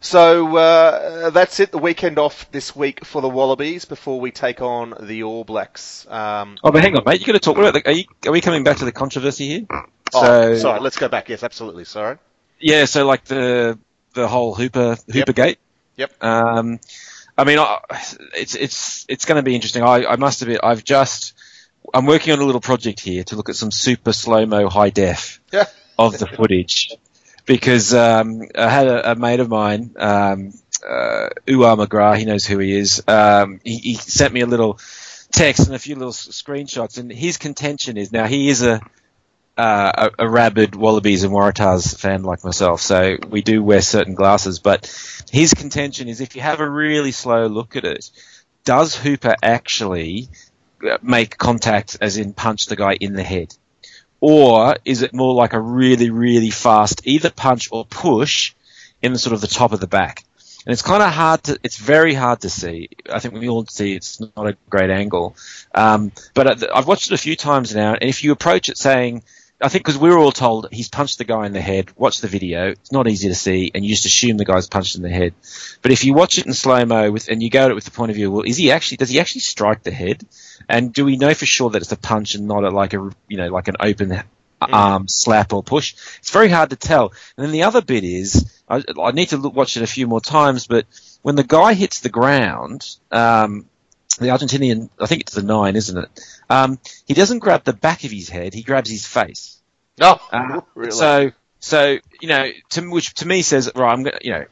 [0.04, 1.72] So uh, that's it.
[1.72, 6.06] The weekend off this week for the Wallabies before we take on the All Blacks.
[6.10, 7.20] Um, Oh, but hang on, mate.
[7.20, 9.48] you got to talk about the, are, you, are we coming back to the controversy
[9.48, 9.66] here?
[9.70, 10.80] oh, So, sorry.
[10.80, 11.30] Let's go back.
[11.30, 11.86] Yes, absolutely.
[11.86, 12.18] Sorry.
[12.60, 13.78] Yeah, so like the
[14.12, 15.58] the whole Hooper Hooper gate.
[15.96, 16.22] Yep.
[16.22, 16.80] Um,
[17.38, 17.80] I mean, I,
[18.36, 19.82] it's it's it's going to be interesting.
[19.82, 21.32] I, I must admit, I've just
[21.94, 24.90] I'm working on a little project here to look at some super slow mo high
[24.90, 25.64] def Yeah.
[25.98, 26.90] of the footage
[27.46, 30.52] because um, I had a, a mate of mine, um,
[30.86, 33.02] uh, Uwa McGrath, he knows who he is.
[33.06, 34.78] Um, he, he sent me a little
[35.32, 38.80] text and a few little screenshots, and his contention is now he is a
[39.56, 44.14] uh, a, a rabid Wallabies and Waratahs fan like myself, so we do wear certain
[44.14, 44.58] glasses.
[44.58, 44.86] But
[45.30, 48.10] his contention is if you have a really slow look at it,
[48.64, 50.28] does Hooper actually
[50.84, 53.54] uh, make contact, as in punch the guy in the head?
[54.26, 58.54] Or is it more like a really, really fast either punch or push
[59.02, 60.24] in the sort of the top of the back?
[60.64, 62.88] And it's kind of hard to, it's very hard to see.
[63.12, 65.36] I think we all see it's not a great angle.
[65.74, 69.24] Um, but I've watched it a few times now, and if you approach it saying,
[69.60, 72.22] I think because we were all told he's punched the guy in the head, watch
[72.22, 75.02] the video, it's not easy to see, and you just assume the guy's punched in
[75.02, 75.34] the head.
[75.82, 77.90] But if you watch it in slow mo and you go at it with the
[77.90, 80.24] point of view, well, is he actually, does he actually strike the head?
[80.68, 83.10] And do we know for sure that it's a punch and not a, like a,
[83.28, 84.22] you know, like an open
[84.60, 85.94] arm slap or push?
[86.18, 87.12] It's very hard to tell.
[87.36, 90.06] And then the other bit is, I, I need to look, watch it a few
[90.06, 90.86] more times, but
[91.22, 93.66] when the guy hits the ground, um,
[94.18, 96.20] the Argentinian, I think it's the nine, isn't it?
[96.48, 99.58] Um, he doesn't grab the back of his head; he grabs his face.
[99.98, 100.92] No, Uh, really.
[100.92, 104.44] So, so you know, to, which to me says, right, I'm gonna, you know,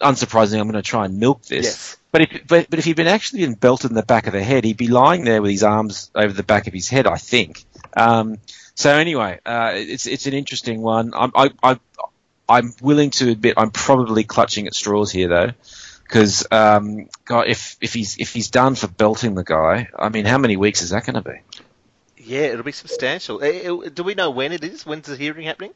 [0.00, 1.64] unsurprisingly, I'm going to try and milk this.
[1.64, 1.96] Yes.
[2.12, 4.42] But if, but, but if he'd been actually been belted in the back of the
[4.42, 7.16] head, he'd be lying there with his arms over the back of his head, I
[7.16, 7.64] think.
[7.96, 8.38] Um,
[8.74, 11.12] so anyway, uh, it's it's an interesting one.
[11.14, 11.78] I'm I, I
[12.48, 15.50] I'm willing to admit I'm probably clutching at straws here though,
[16.04, 20.24] because um, God, if if he's if he's done for belting the guy, I mean,
[20.24, 21.40] how many weeks is that going to be?
[22.24, 23.42] yeah, it'll be substantial.
[23.42, 24.84] Eh, eh, Do we know when it is?
[24.86, 25.72] When's the hearing happening?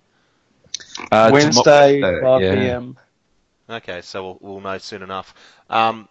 [1.10, 2.54] Uh, Wednesday, tomorrow- 5 yeah.
[2.54, 2.98] p.m.
[3.68, 5.34] Okay, so we'll, we'll know soon enough.
[5.68, 6.08] Um,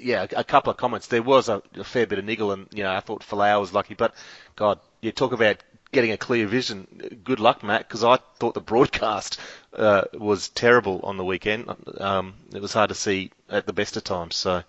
[0.00, 1.06] yeah, a couple of comments.
[1.06, 3.72] There was a, a fair bit of niggle, and you know, I thought Folau was
[3.72, 4.14] lucky, but
[4.56, 5.58] God, you talk about
[5.92, 7.20] getting a clear vision.
[7.24, 9.38] Good luck, Matt, because I thought the broadcast
[9.74, 11.74] uh, was terrible on the weekend.
[11.98, 14.62] Um, it was hard to see at the best of times, so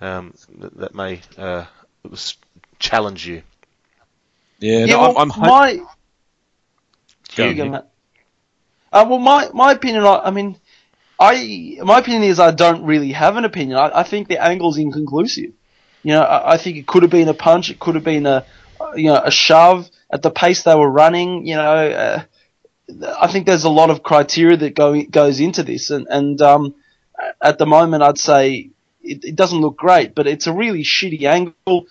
[0.00, 0.34] um,
[0.76, 1.66] that may uh,
[2.78, 3.42] challenge you.
[4.58, 5.80] Yeah, Yeah, no, well, I'm, I'm my
[7.34, 7.88] Go you go, Matt.
[8.92, 10.56] Uh, well, my my opinion, I, I mean,
[11.18, 13.78] I my opinion is I don't really have an opinion.
[13.78, 15.52] I, I think the angle's inconclusive.
[16.02, 17.70] You know, I, I think it could have been a punch.
[17.70, 18.44] It could have been a
[18.94, 21.46] you know a shove at the pace they were running.
[21.46, 22.22] You know, uh,
[23.18, 26.74] I think there's a lot of criteria that go goes into this, and and um,
[27.40, 28.70] at the moment I'd say
[29.06, 31.86] it, it doesn't look great, but it's a really shitty angle.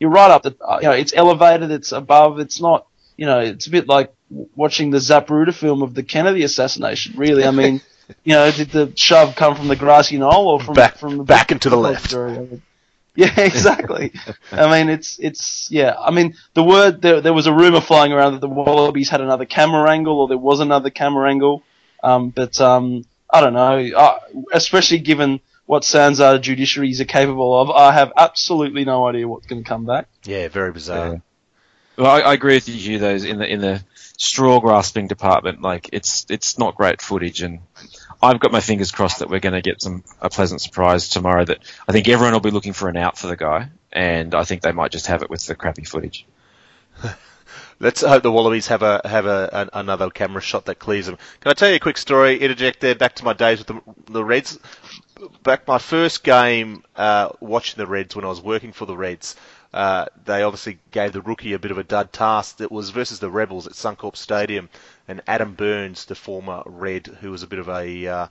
[0.00, 3.40] You're right up the, uh, you know, it's elevated, it's above, it's not, you know,
[3.40, 4.12] it's a bit like
[4.56, 7.14] watching the Zapruder film of the Kennedy assassination.
[7.16, 7.80] Really, I mean,
[8.24, 11.24] you know, did the shove come from the grassy knoll or from Back- from the
[11.24, 12.12] back and to the left.
[13.16, 14.12] Yeah, exactly.
[14.50, 15.94] I mean, it's it's yeah.
[15.98, 19.20] I mean, the word there there was a rumor flying around that the Wallabies had
[19.20, 21.62] another camera angle or there was another camera angle,
[22.02, 23.78] um, but um, I don't know.
[23.96, 24.18] Uh,
[24.52, 29.62] especially given what SANZAR judiciaries are capable of, I have absolutely no idea what's going
[29.62, 30.08] to come back.
[30.24, 31.14] Yeah, very bizarre.
[31.14, 31.18] Yeah.
[31.96, 33.14] Well, I, I agree with you, though.
[33.14, 33.84] In the in the
[34.16, 37.60] straw grasping department, like it's it's not great footage, and
[38.22, 41.44] I've got my fingers crossed that we're going to get some a pleasant surprise tomorrow.
[41.44, 44.44] That I think everyone will be looking for an out for the guy, and I
[44.44, 46.26] think they might just have it with the crappy footage.
[47.80, 51.16] Let's hope the Wallabies have a have a, an, another camera shot that clears them.
[51.40, 52.38] Can I tell you a quick story?
[52.38, 52.94] Interject there.
[52.94, 54.58] Back to my days with the, the Reds.
[55.42, 59.36] Back my first game uh, watching the Reds when I was working for the Reds.
[59.74, 62.58] Uh, they obviously gave the rookie a bit of a dud task.
[62.58, 64.70] That was versus the Rebels at Suncorp Stadium,
[65.08, 68.26] and Adam Burns, the former Red, who was a bit of a uh,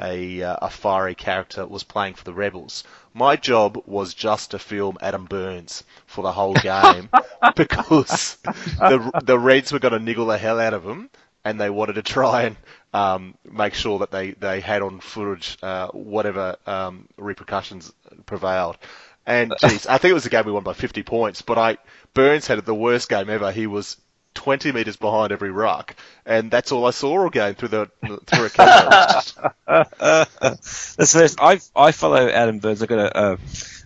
[0.00, 2.82] a, uh, a fiery character, was playing for the Rebels.
[3.12, 7.10] My job was just to film Adam Burns for the whole game
[7.56, 11.10] because the the Reds were going to niggle the hell out of him,
[11.44, 12.56] and they wanted to try and
[12.94, 17.92] um, make sure that they, they had on footage uh, whatever um, repercussions
[18.24, 18.78] prevailed.
[19.26, 21.78] And geez, I think it was a game we won by 50 points, but I
[22.14, 23.50] Burns had the worst game ever.
[23.50, 23.96] He was
[24.34, 27.90] 20 metres behind every ruck, and that's all I saw all game through the
[28.26, 29.22] through a camera.
[30.40, 31.38] That's first.
[31.40, 32.82] I I follow Adam Burns.
[32.82, 33.38] I've got a, a,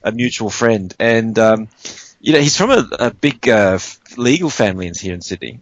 [0.05, 1.69] a mutual friend, and um,
[2.21, 3.79] you know he's from a, a big uh,
[4.19, 5.61] legal family in here in Sydney,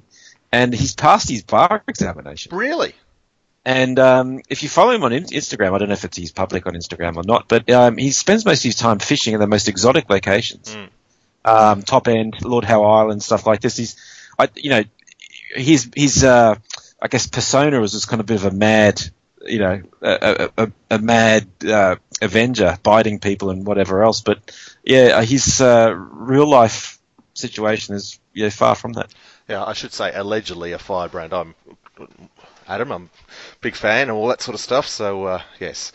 [0.51, 2.57] and he's passed his bar examination.
[2.57, 2.95] really?
[3.69, 6.67] And um, if you follow him on Instagram, I don't know if it's he's public
[6.67, 9.47] on Instagram or not, but um, he spends most of his time fishing in the
[9.47, 10.89] most exotic locations, Mm.
[11.45, 13.77] um, top end, Lord Howe Island, stuff like this.
[13.77, 13.97] He's,
[14.39, 14.85] I, you know,
[15.55, 16.55] his his uh,
[17.03, 19.03] I guess persona was just kind of a bit of a mad,
[19.45, 24.23] you know, a, a, a, a mad uh, Avenger, biting people and whatever else.
[24.23, 24.39] But
[24.83, 26.99] yeah, his uh, real life
[27.35, 29.13] situation is yeah far from that.
[29.47, 31.35] Yeah, I should say allegedly a firebrand.
[31.35, 31.55] I'm
[32.67, 32.93] Adam.
[32.93, 33.11] I'm
[33.61, 34.87] big fan and all that sort of stuff.
[34.87, 35.93] So uh, yes,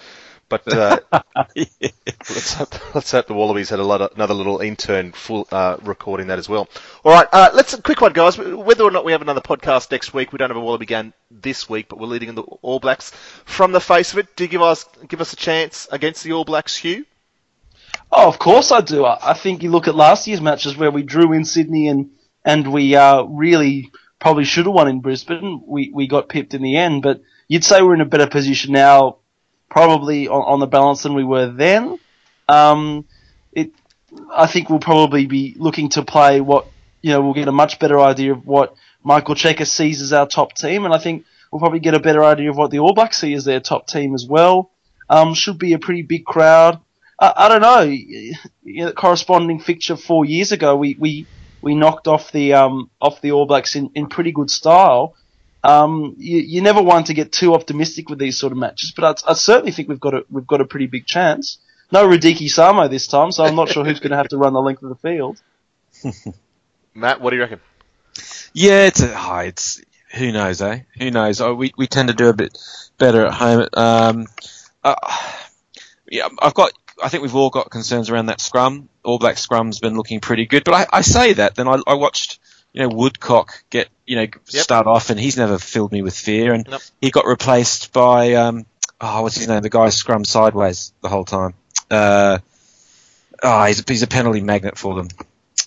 [0.53, 0.99] but uh,
[1.55, 5.77] let's hope, let's hope the Wallabies had a lot of, another little intern full uh,
[5.81, 6.69] recording that as well.
[7.03, 8.37] All right, uh, let's a quick one, guys.
[8.37, 11.13] Whether or not we have another podcast next week, we don't have a Wallaby game
[11.31, 13.11] this week, but we're leading in the All Blacks.
[13.45, 16.33] From the face of it, do you give us give us a chance against the
[16.33, 17.05] All Blacks, Hugh?
[18.11, 19.05] Oh, of course I do.
[19.05, 22.11] I I think you look at last year's matches where we drew in Sydney and
[22.45, 25.63] and we uh, really probably should have won in Brisbane.
[25.65, 28.73] We we got pipped in the end, but you'd say we're in a better position
[28.73, 29.17] now,
[29.69, 31.99] probably on, on the balance than we were then.
[32.47, 33.05] Um,
[33.51, 33.71] it,
[34.31, 36.67] I think we'll probably be looking to play what
[37.01, 37.21] you know.
[37.21, 40.85] We'll get a much better idea of what Michael Cheika sees as our top team,
[40.85, 43.33] and I think we'll probably get a better idea of what the All Blacks see
[43.33, 44.71] as their top team as well.
[45.09, 46.79] Um, should be a pretty big crowd.
[47.19, 47.81] I, I don't know.
[47.81, 51.27] You know, corresponding fixture four years ago, we, we,
[51.61, 55.15] we knocked off the um, off the All Blacks in, in pretty good style.
[55.63, 59.23] Um, you, you never want to get too optimistic with these sort of matches, but
[59.25, 61.57] I, I certainly think we've got a we've got a pretty big chance.
[61.91, 64.53] No Radike Samo this time, so I'm not sure who's going to have to run
[64.53, 65.41] the length of the field.
[66.93, 67.59] Matt, what do you reckon?
[68.53, 69.81] Yeah, it's a, oh, it's
[70.13, 70.81] who knows, eh?
[70.99, 71.41] Who knows?
[71.41, 72.57] Oh, we we tend to do a bit
[72.97, 73.67] better at home.
[73.73, 74.27] Um,
[74.83, 74.95] uh,
[76.09, 76.71] yeah, I've got.
[77.01, 78.89] I think we've all got concerns around that scrum.
[79.03, 81.95] All Black scrum's been looking pretty good, but I, I say that then I, I
[81.95, 82.39] watched
[82.73, 86.53] you know Woodcock get you know start off, and he's never filled me with fear,
[86.53, 86.81] and Nope.
[86.99, 88.65] he got replaced by um,
[88.99, 89.61] oh what's his name?
[89.61, 91.53] The guy scrum sideways the whole time.
[91.89, 92.39] Uh,
[93.41, 95.07] oh, he's a, he's a penalty magnet for them.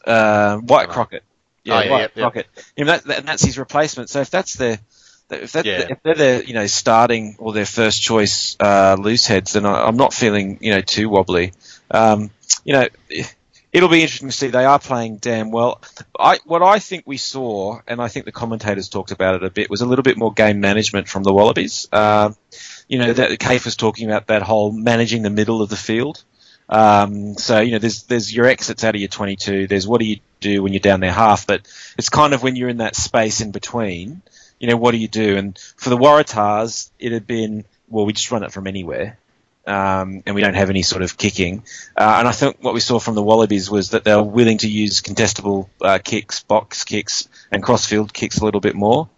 [0.04, 0.90] Uh, Wyatt.
[0.90, 1.22] Crockett.
[1.22, 1.32] Oh,
[1.64, 2.22] Yeah, yeah, Wyatt yeah.
[2.22, 2.46] Crockett.
[2.76, 4.08] You know, that, that, and that's his replacement.
[4.10, 4.78] So if that's their
[5.30, 5.86] if, that, Yeah.
[5.90, 9.86] if they're their you know starting or their first choice uh, loose heads, then I,
[9.86, 11.52] I'm not feeling you know too wobbly.
[11.90, 12.30] Um,
[12.64, 12.88] you know,
[13.76, 14.48] it'll be interesting to see.
[14.48, 15.82] They are playing damn well.
[16.18, 19.50] I, what I think we saw, and I think the commentators talked about it a
[19.50, 21.86] bit, was a little bit more game management from the Wallabies.
[21.92, 22.32] Uh,
[22.88, 26.24] you know, that Kafer was talking about that whole managing the middle of the field.
[26.70, 29.66] Um, so you know, there's there's your exits out of your 22.
[29.66, 32.56] There's what do you do when you're down there half, but it's kind of when
[32.56, 34.22] you're in that space in between.
[34.58, 35.36] You know, what do you do?
[35.36, 39.18] And for the Waratahs, it had been well, we just run it from anywhere.
[39.66, 41.64] Um, and we don't have any sort of kicking.
[41.96, 44.58] Uh, and I think what we saw from the Wallabies was that they were willing
[44.58, 49.08] to use contestable uh, kicks, box kicks, and crossfield kicks a little bit more.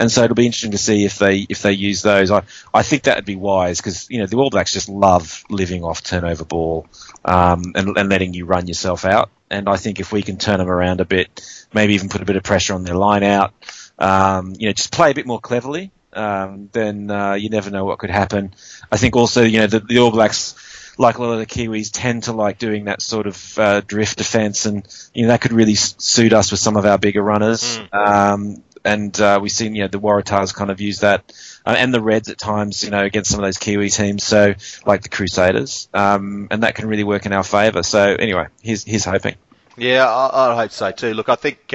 [0.00, 2.30] And so it'll be interesting to see if they if they use those.
[2.30, 5.44] I, I think that would be wise because you know the All Blacks just love
[5.50, 6.86] living off turnover ball
[7.24, 9.28] um, and, and letting you run yourself out.
[9.50, 11.42] And I think if we can turn them around a bit,
[11.74, 13.52] maybe even put a bit of pressure on their line out,
[13.98, 17.84] um, you know, just play a bit more cleverly, um, then uh, you never know
[17.84, 18.54] what could happen.
[18.90, 20.54] I think also, you know, the, the, All Blacks,
[20.98, 24.18] like a lot of the Kiwis, tend to like doing that sort of uh, drift
[24.18, 27.78] defence, and you know that could really suit us with some of our bigger runners.
[27.78, 27.94] Mm.
[27.94, 31.32] Um, and uh, we've seen, you know, the Waratahs kind of use that,
[31.66, 34.24] uh, and the Reds at times, you know, against some of those Kiwi teams.
[34.24, 34.54] So,
[34.86, 37.82] like the Crusaders, um, and that can really work in our favour.
[37.82, 39.36] So, anyway, he's he's hoping.
[39.76, 41.14] Yeah, I, I hope so too.
[41.14, 41.72] Look, I think.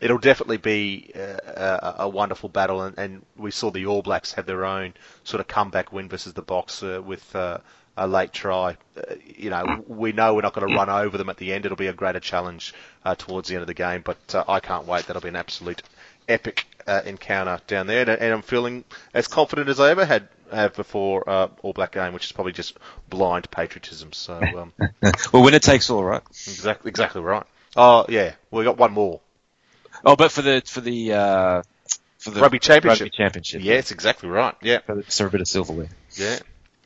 [0.00, 4.32] It'll definitely be uh, a, a, wonderful battle, and, and, we saw the All Blacks
[4.32, 7.58] have their own sort of comeback win versus the Boks uh, with uh,
[7.96, 8.76] a late try.
[8.96, 11.64] Uh, you know, we know we're not going to run over them at the end.
[11.64, 14.60] It'll be a greater challenge uh, towards the end of the game, but uh, I
[14.60, 15.06] can't wait.
[15.06, 15.82] That'll be an absolute
[16.28, 16.66] epic
[17.04, 21.28] encounter down there, and, and, I'm feeling as confident as I ever had have before
[21.28, 22.78] All Black game, which is probably just
[23.08, 24.12] blind patriotism.
[24.12, 24.72] So, um,
[25.32, 26.22] well, winner takes all, right?
[26.30, 27.44] Exactly, exactly right.
[27.76, 29.20] Oh yeah, we got one more.
[30.06, 31.62] Oh, but for the for the uh,
[32.18, 33.06] for the rugby championship.
[33.06, 33.62] Rugby championship.
[33.62, 34.54] Yes, exactly right.
[34.62, 34.78] Yeah.
[35.08, 35.88] So a bit of silverware.
[36.14, 36.38] Yeah.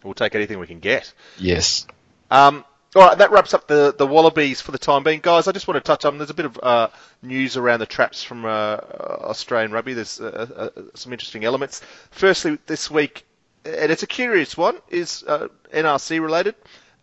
[0.03, 1.13] We'll take anything we can get.
[1.39, 1.87] Yes.
[2.31, 2.65] Um,
[2.97, 5.47] all right, that wraps up the, the Wallabies for the time being, guys.
[5.47, 6.17] I just want to touch on.
[6.17, 6.89] There's a bit of uh,
[7.23, 9.93] news around the traps from uh, Australian rugby.
[9.93, 11.83] There's uh, uh some interesting elements.
[12.11, 13.27] Firstly, this week,
[13.65, 16.55] and it's a curious one, is uh, NRC related.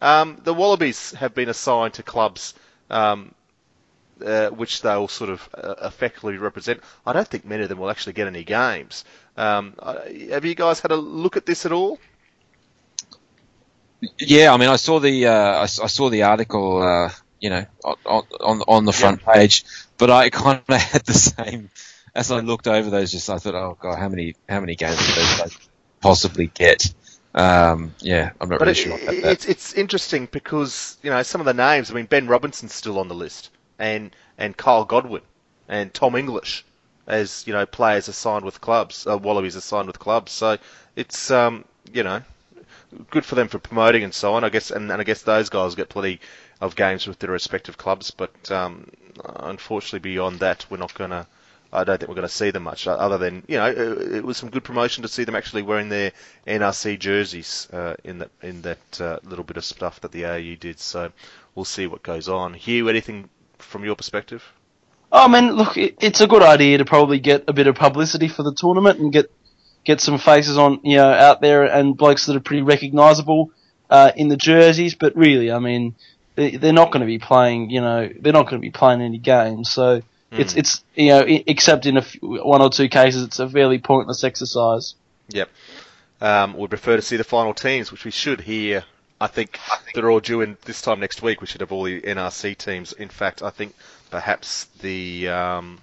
[0.02, 2.56] Um, the Wallabies have been assigned to clubs
[2.90, 3.34] um,
[4.26, 6.82] uh, which they'll sort of uh, effectively represent.
[7.06, 9.06] I don't think many of them will actually get any games.
[9.36, 10.00] Um, uh,
[10.32, 12.00] have you guys had a look at this at all?
[14.20, 17.66] Yeah, I mean, I saw the uh, I, I, saw the article, uh, you know,
[17.84, 19.34] on on, on the front yeah.
[19.34, 19.66] page,
[19.98, 21.70] but I kind of had the same
[22.14, 23.12] as I looked over those.
[23.12, 25.58] Just I thought, oh god, how many how many games do those guys
[26.02, 26.94] possibly get?
[27.34, 28.98] Um, yeah, I'm not but really it, sure.
[29.00, 31.90] It's it's interesting because you know some of the names.
[31.90, 33.50] I mean, Ben Robinson's still on the list
[33.80, 35.24] and and Kyle Godwin
[35.68, 36.64] and Tom English
[37.08, 40.32] as you know players assigned with clubs, uh, Wallabies assigned with clubs.
[40.32, 40.58] So
[40.96, 42.22] it's um, you know
[43.10, 44.44] good for them for promoting and so on.
[44.44, 46.20] I guess and, and I guess those guys get plenty
[46.60, 48.90] of games with their respective clubs, but um,
[49.38, 51.26] unfortunately beyond that we're not going to.
[51.74, 54.16] I don't think we're going to see them much, uh, other than you know it,
[54.16, 56.14] it, was some good promotion to see them actually wearing their
[56.48, 60.56] NRC jerseys uh, in that in that uh, little bit of stuff that the AU
[60.56, 60.80] did.
[60.80, 61.12] So
[61.56, 62.54] we'll see what goes on.
[62.54, 64.44] Hugh, anything from your perspective?
[65.12, 68.28] Oh man, look, it, it's a good idea to probably get a bit of publicity
[68.28, 69.32] for the tournament and get
[69.86, 73.52] get some faces on, you know, out there and blokes that are pretty recognisable
[73.90, 74.96] uh, in the jerseys.
[74.96, 75.96] But really, I mean,
[76.36, 79.02] they, they're not going to be playing, you know, they're not going to be playing
[79.02, 79.72] any games.
[79.72, 80.04] So mm.
[80.32, 83.80] it's it's you know, except in a few, one or two cases, it's a fairly
[83.80, 84.96] pointless exercise.
[85.30, 85.50] Yep.
[86.20, 88.84] Um, we'd prefer to see the final teams, which we should hear
[89.20, 89.60] I think
[89.94, 91.42] they're all due in this time next week.
[91.42, 92.94] We should have all the NRC teams.
[92.94, 93.74] In fact, I think
[94.12, 95.80] perhaps the um,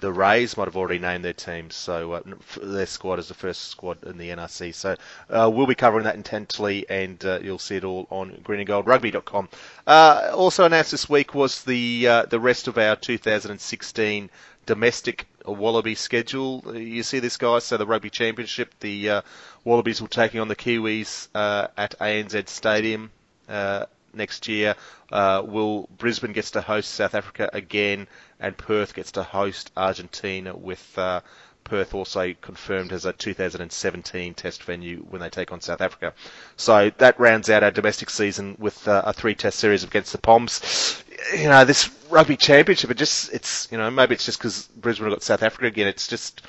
[0.00, 2.20] the Rays might have already named their teams, so uh,
[2.62, 4.74] their squad is the first squad in the NRC.
[4.74, 4.96] So
[5.30, 9.48] uh, we'll be covering that intently, and uh, you'll see it all on greenandgoldrugby.com.
[9.86, 14.28] Uh, also announced this week was the uh, the rest of our 2016
[14.66, 16.62] domestic Wallaby schedule.
[16.76, 17.64] You see this, guys.
[17.64, 19.22] So the Rugby Championship, the uh,
[19.64, 23.10] Wallabies will taking on the Kiwis uh, at ANZ Stadium
[23.48, 24.74] uh, next year.
[25.12, 28.08] Uh, will Brisbane gets to host South Africa again,
[28.40, 31.20] and Perth gets to host Argentina with uh,
[31.64, 36.12] Perth also confirmed as a 2017 test venue when they take on South Africa.
[36.56, 40.18] So that rounds out our domestic season with uh, a three test series against the
[40.18, 41.02] Poms.
[41.32, 45.06] You know, this rugby championship, it just, it's, you know, maybe it's just because Brisbane
[45.06, 45.86] have got South Africa again.
[45.86, 46.42] It's just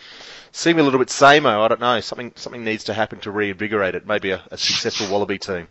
[0.51, 1.61] seeming a little bit sameo.
[1.63, 1.99] I don't know.
[2.01, 4.05] Something, something needs to happen to reinvigorate it.
[4.05, 5.67] Maybe a, a successful Wallaby team.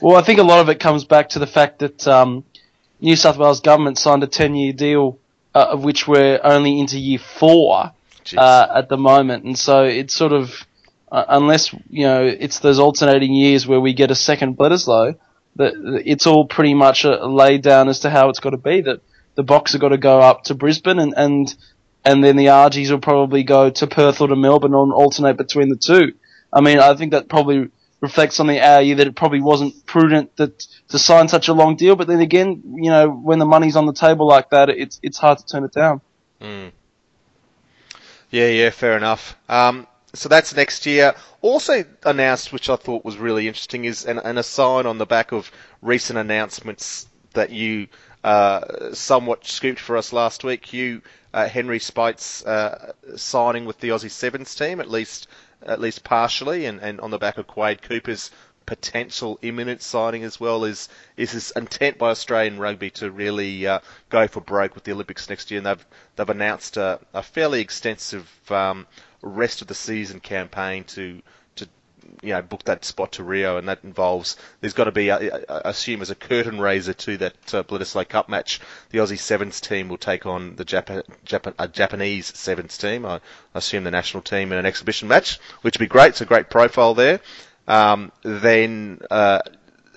[0.00, 2.44] Well, I think a lot of it comes back to the fact that um,
[3.00, 5.18] New South Wales government signed a 10 year deal,
[5.54, 7.92] uh, of which we're only into year four
[8.36, 10.64] uh, at the moment, and so it's sort of
[11.12, 15.16] uh, unless you know it's those alternating years where we get a second Bledisloe,
[15.56, 18.80] the, it's all pretty much uh, laid down as to how it's got to be.
[18.80, 19.00] That
[19.34, 21.54] the Boks have got to go up to Brisbane and and
[22.04, 25.70] and then the Argies will probably go to Perth or to Melbourne and alternate between
[25.70, 26.12] the two.
[26.52, 30.36] I mean, I think that probably reflects on the AU that it probably wasn't prudent
[30.36, 31.96] that to sign such a long deal.
[31.96, 35.18] But then again, you know, when the money's on the table like that, it's it's
[35.18, 36.00] hard to turn it down.
[36.40, 36.72] Mm.
[38.30, 39.36] Yeah, yeah, fair enough.
[39.48, 41.14] Um, so that's next year.
[41.42, 45.06] Also announced, which I thought was really interesting, is an, an a sign on the
[45.06, 45.50] back of
[45.82, 47.88] recent announcements that you
[48.22, 50.72] uh, somewhat scooped for us last week.
[50.72, 51.02] You,
[51.32, 55.28] uh, Henry Speight's uh, signing with the Aussie Sevens team, at least
[55.66, 58.30] at least partially, and, and on the back of Quade Cooper's
[58.66, 63.78] potential imminent signing as well is is this intent by Australian rugby to really uh,
[64.08, 65.86] go for broke with the Olympics next year, and they've
[66.16, 68.86] they've announced a, a fairly extensive um,
[69.24, 71.22] rest of the season campaign to
[71.56, 71.68] to
[72.22, 75.42] you know book that spot to Rio, and that involves there's got to be I
[75.48, 78.60] assume as a curtain raiser to that uh, Bledisloe Cup match.
[78.90, 83.06] The Aussie Sevens team will take on the Japan, Japan, Japanese Sevens team.
[83.06, 83.20] I
[83.54, 86.08] assume the national team in an exhibition match, which would be great.
[86.10, 87.20] It's a great profile there.
[87.66, 89.40] Um, then uh,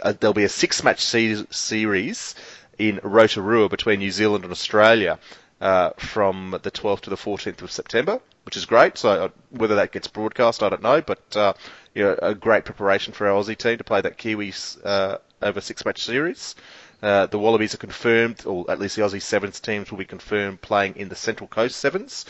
[0.02, 2.36] uh, there'll be a six-match se- series
[2.78, 5.20] in Rotorua between New Zealand and Australia
[5.62, 8.98] uh, from the 12th to the 14th of September, which is great.
[8.98, 11.54] So uh, whether that gets broadcast, I don't know, but uh,
[11.94, 15.62] you know, a great preparation for our Aussie team to play that Kiwis uh, over
[15.62, 16.56] six-match series.
[17.02, 20.96] the Wallabies are confirmed, or at least the Aussie Sevens teams will be confirmed playing
[20.96, 22.26] in the Central Coast Sevens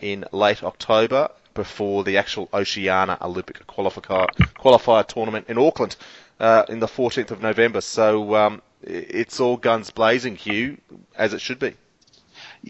[0.00, 4.26] in late October before the actual Oceania Olympic qualifier,
[4.56, 5.96] qualifier tournament in Auckland
[6.38, 7.80] uh, in the 14th of November.
[7.80, 10.78] So um, it's all guns blazing, Hugh,
[11.16, 11.74] as it should be.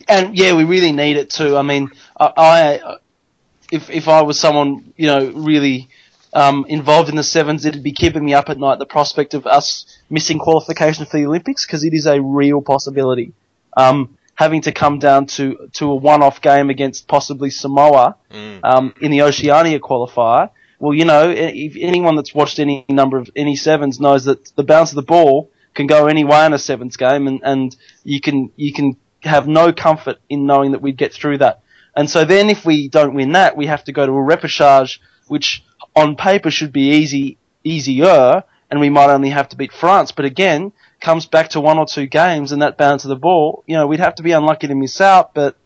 [0.09, 1.57] And yeah, we really need it too.
[1.57, 2.97] I mean, I, I
[3.71, 5.89] if if I was someone you know really
[6.33, 8.79] um, involved in the sevens, it'd be keeping me up at night.
[8.79, 13.33] The prospect of us missing qualification for the Olympics because it is a real possibility.
[13.77, 18.61] Um, having to come down to to a one-off game against possibly Samoa mm.
[18.63, 20.51] um, in the Oceania qualifier.
[20.79, 24.63] Well, you know, if anyone that's watched any number of any sevens knows that the
[24.63, 28.21] bounce of the ball can go any way in a sevens game, and, and you
[28.21, 31.63] can you can have no comfort in knowing that we'd get through that.
[31.95, 34.99] And so then, if we don't win that, we have to go to a repechage,
[35.27, 35.65] which
[35.97, 40.13] on paper should be easy easier, and we might only have to beat France.
[40.13, 43.63] But again, comes back to one or two games and that bounce of the ball,
[43.67, 45.57] you know, we'd have to be unlucky to miss out, but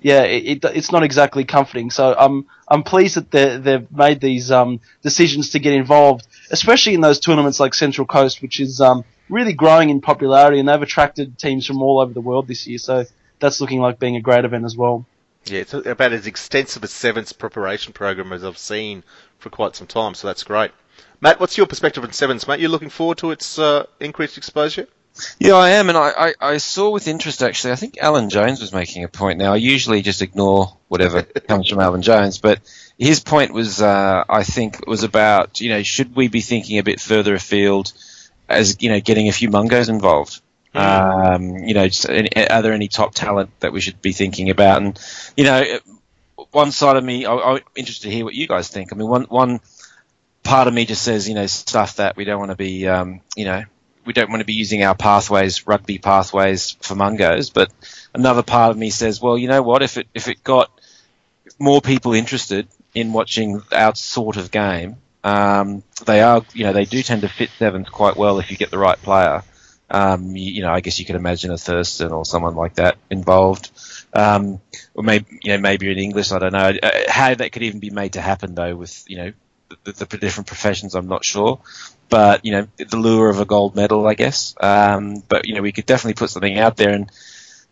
[0.00, 1.90] yeah, it, it, it's not exactly comforting.
[1.90, 7.00] So I'm I'm pleased that they've made these um, decisions to get involved, especially in
[7.00, 11.38] those tournaments like Central Coast, which is um, really growing in popularity, and they've attracted
[11.38, 12.78] teams from all over the world this year.
[12.78, 13.04] So
[13.38, 15.06] that's looking like being a great event as well.
[15.44, 19.02] Yeah, it's about as extensive a sevens preparation program as I've seen
[19.38, 20.14] for quite some time.
[20.14, 20.72] So that's great.
[21.20, 22.60] Matt, what's your perspective on sevens, mate?
[22.60, 24.86] You're looking forward to its uh, increased exposure?
[25.40, 27.72] Yeah, I am, and I, I, I, saw with interest actually.
[27.72, 29.38] I think Alan Jones was making a point.
[29.38, 32.60] Now, I usually just ignore whatever comes from Alan Jones, but
[32.98, 36.84] his point was, uh, I think, was about you know should we be thinking a
[36.84, 37.92] bit further afield,
[38.48, 40.40] as you know, getting a few mungos involved.
[40.74, 41.34] Mm.
[41.34, 44.82] Um, you know, just, are there any top talent that we should be thinking about?
[44.82, 45.00] And
[45.36, 45.64] you know,
[46.50, 48.92] one side of me, I, I'm interested to hear what you guys think.
[48.92, 49.60] I mean, one one
[50.42, 53.20] part of me just says, you know, stuff that we don't want to be, um,
[53.36, 53.64] you know,
[54.04, 57.52] we don't want to be using our pathways, rugby pathways for mungos.
[57.52, 57.70] But
[58.14, 59.82] another part of me says, well, you know what?
[59.82, 60.70] If it if it got
[61.58, 66.84] more people interested in watching our sort of game, um, they are, you know, they
[66.84, 69.42] do tend to fit sevens quite well if you get the right player.
[69.90, 72.98] Um, you, you, know, I guess you could imagine a Thurston or someone like that
[73.10, 73.70] involved.
[74.12, 74.60] Um,
[74.94, 76.72] or maybe, you know, maybe Inglis, I don't know.
[76.82, 79.32] Uh, how that could even be made to happen though with, you know,
[79.84, 81.60] the, the, different professions, I'm not sure.
[82.08, 84.54] But, you know, the lure of a gold medal, I guess.
[84.60, 87.10] Um, but, you know, we could definitely put something out there and,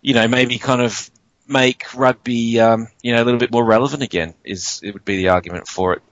[0.03, 1.11] you know, maybe kind of
[1.49, 5.17] make rugby, um, you know, a little bit more relevant again is, it would be
[5.17, 6.03] the argument for it.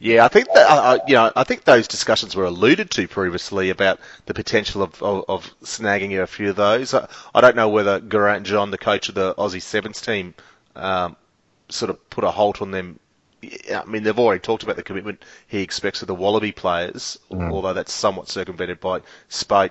[0.00, 3.08] Yeah, I think that uh, uh, you know I think those discussions were alluded to
[3.08, 6.94] previously about the potential of, of, of snagging a few of those.
[6.94, 10.34] I, I, don't know whether Geraint John, the coach of the Aussie Sevens team,
[10.76, 11.16] um,
[11.68, 13.00] sort of put a halt on them
[13.42, 17.52] I mean, they've already talked about the commitment he expects of the Wallaby players, mm.
[17.52, 19.70] although that's somewhat circumvented by Speight,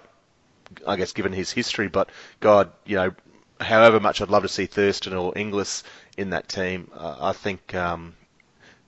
[0.86, 1.90] I guess, given his history.
[1.90, 2.10] But
[2.40, 3.14] God, you know,
[3.60, 5.84] however much I'd love to see Thurston or Inglis
[6.16, 8.16] in that team, uh, I think um,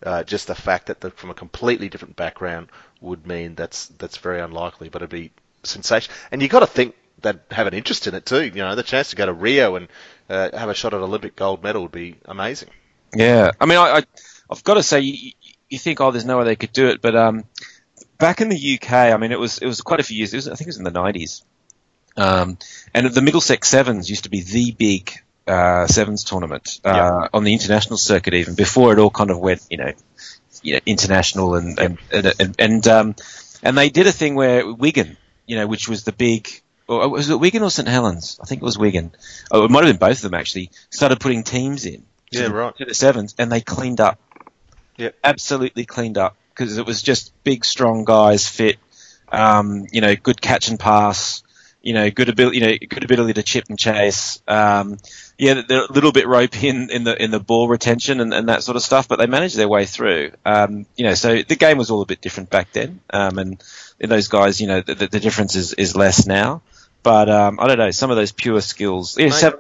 [0.04, 2.70] uh, just the fact that they're from a completely different background
[3.02, 4.90] would mean that's that's very unlikely.
[4.90, 5.32] But it'd be
[5.64, 8.44] sensational, and you've got to think they'd have an interest in it too.
[8.44, 9.88] You know, the chance to go to Rio and
[10.30, 12.70] uh, have a shot at Olympic gold medal would be amazing.
[13.16, 14.04] Yeah, I mean, I, I
[14.50, 15.32] I've got to say, you,
[15.70, 17.46] you, think, oh, there's no way they could do it, but um,
[18.18, 20.34] back in the UK, I mean, it was it was quite a few years.
[20.34, 21.44] Was, I think it was in the nineties.
[22.18, 22.58] Um,
[22.94, 25.14] and the Middlesex Sevens used to be the big
[25.50, 27.28] uh, sevens tournament uh, Yeah.
[27.34, 29.92] on the international circuit, even before it all kind of went, you know,
[30.62, 33.16] you know international and and and and, and, um,
[33.64, 36.48] and they did a thing where Wigan, you know, which was the big.
[36.88, 38.40] Or was it Wigan or St Helens?
[38.42, 39.12] I think it was Wigan.
[39.52, 40.72] Oh, it might have been both of them actually.
[40.90, 42.04] Started putting teams in.
[42.32, 42.78] to Yeah, the- right.
[42.78, 44.20] To the sevens, and they cleaned up
[44.98, 45.16] Yep.
[45.24, 48.78] absolutely cleaned up because it was just big, strong guys, fit,
[49.32, 51.42] um, you know, good catch and pass,
[51.90, 54.44] you know, good ability, you know, good ability to chip and chase.
[54.48, 55.00] Um,
[55.40, 58.48] yeah, they're a little bit ropey in, in the in the ball retention and, and
[58.48, 60.34] that sort of stuff, but they managed their way through.
[60.46, 63.64] Um, you know, so the game was all a bit different back then, um, and
[64.00, 66.62] in those guys, you know, the, the, difference is, is less now.
[67.02, 69.60] But um, I don't know, some of those pure skills, so-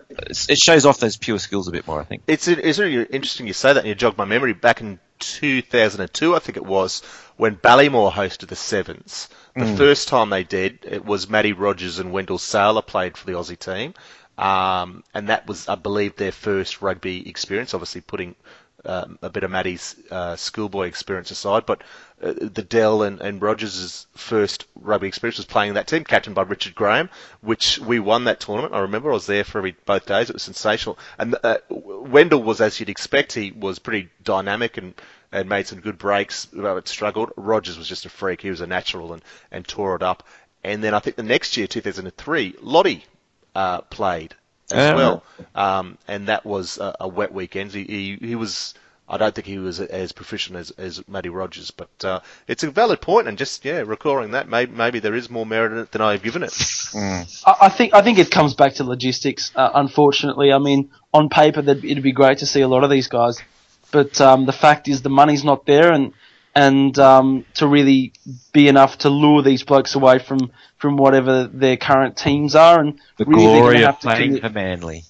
[0.50, 2.22] it shows off those pure skills a bit more, I think.
[2.28, 4.54] It's it's really interesting you say that, and you jogged my memory.
[4.54, 7.02] Back in 2002, I think it was,
[7.38, 9.30] when Ballymore hosted the Sevens.
[9.56, 13.34] The first time they did, it was Matty Rogers and Wendell Sailor played for the
[13.34, 13.94] Aussie team,
[14.38, 17.74] um, and that was, I believe, their first rugby experience.
[17.74, 18.36] Obviously, putting
[18.86, 21.82] um, a bit of Matty's uh, schoolboy experience aside, but
[22.22, 26.44] uh, the Dell and, and Rogers' first rugby experience was playing that team, captained by
[26.44, 27.10] Richard Graham,
[27.42, 28.74] which we won that tournament.
[28.74, 30.30] I remember I was there for every, both days.
[30.30, 30.98] It was sensational.
[31.18, 34.94] And uh, Wendell was, as you'd expect, he was pretty dynamic and,
[35.32, 36.46] and made some good breaks.
[36.52, 37.32] Though it struggled.
[37.38, 38.42] Rogers was just a freak.
[38.42, 39.22] He was a natural and,
[39.52, 40.24] and tore it up.
[40.64, 43.02] And then I think the next year, 2003, Lote
[43.56, 44.36] uh, played
[44.72, 44.96] as Yeah.
[44.96, 45.24] well,
[45.56, 47.72] um, and that was a, a wet weekend.
[47.72, 48.74] He, he he was.
[49.12, 52.70] I don't think he was as proficient as, as Matty Rogers, but uh, it's a
[52.70, 53.24] valid point.
[53.24, 56.02] point, and just yeah, recalling that, maybe, maybe there is more merit in it than
[56.04, 56.54] I've given it.
[56.94, 57.26] I,
[57.62, 59.52] I think I think it comes back to logistics.
[59.56, 62.92] Uh, unfortunately, I mean, on paper, that it'd be great to see a lot of
[62.92, 63.40] these guys,
[63.92, 66.14] but um, the fact is the money's not there, and
[66.56, 68.14] and um, to really
[68.52, 73.00] be enough to lure these blokes away from from whatever their current teams are, and
[73.18, 75.04] The really glory of playing commit- for Manly.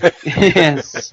[0.24, 1.12] yes.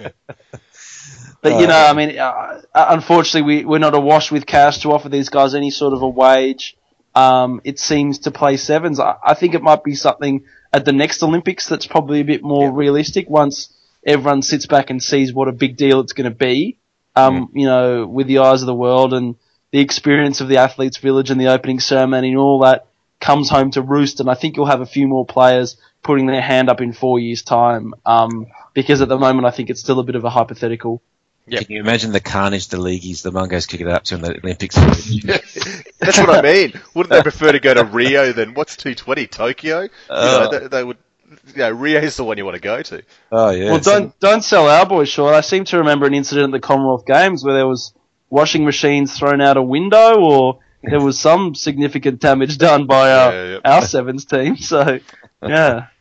[1.41, 5.09] But you know, I mean, uh, unfortunately, we we're not awash with cash to offer
[5.09, 6.75] these guys any sort of a wage.
[7.15, 8.99] Um, it seems to play sevens.
[8.99, 12.43] I, I think it might be something at the next Olympics that's probably a bit
[12.43, 13.73] more realistic once
[14.05, 16.78] everyone sits back and sees what a big deal it's going to be.
[17.28, 19.36] Um, You know, with the eyes of the world and
[19.72, 22.88] the experience of the athletes' village and the opening ceremony and all that
[23.20, 24.20] comes home to roost.
[24.20, 27.20] And I think you'll have a few more players putting their hand up in four
[27.20, 27.93] years' time.
[28.05, 31.01] Um, because at the moment, I think it's still a bit of a hypothetical.
[31.47, 31.65] Yep.
[31.65, 34.38] Can you imagine the carnage the leagueies, the Mungos kick it up to in the
[34.38, 34.76] Olympics?
[35.99, 36.74] That's what I mean.
[36.93, 39.82] Wouldn't they prefer to go to Rio than what's 220 Tokyo?
[39.82, 40.97] You know, they, they would.
[41.30, 43.03] You know, Rio's the one you want to go to.
[43.32, 43.71] oh yeah.
[43.71, 45.36] well, don't don't sell our boys short.
[45.36, 47.93] I seem to remember an incident at the Commonwealth Games where there was
[48.30, 53.32] washing machines thrown out a window, or there was some significant damage done by our
[53.34, 53.59] Yeah, yeah.
[53.65, 54.57] our sevens team.
[54.57, 54.99] So,
[55.41, 55.88] yeah.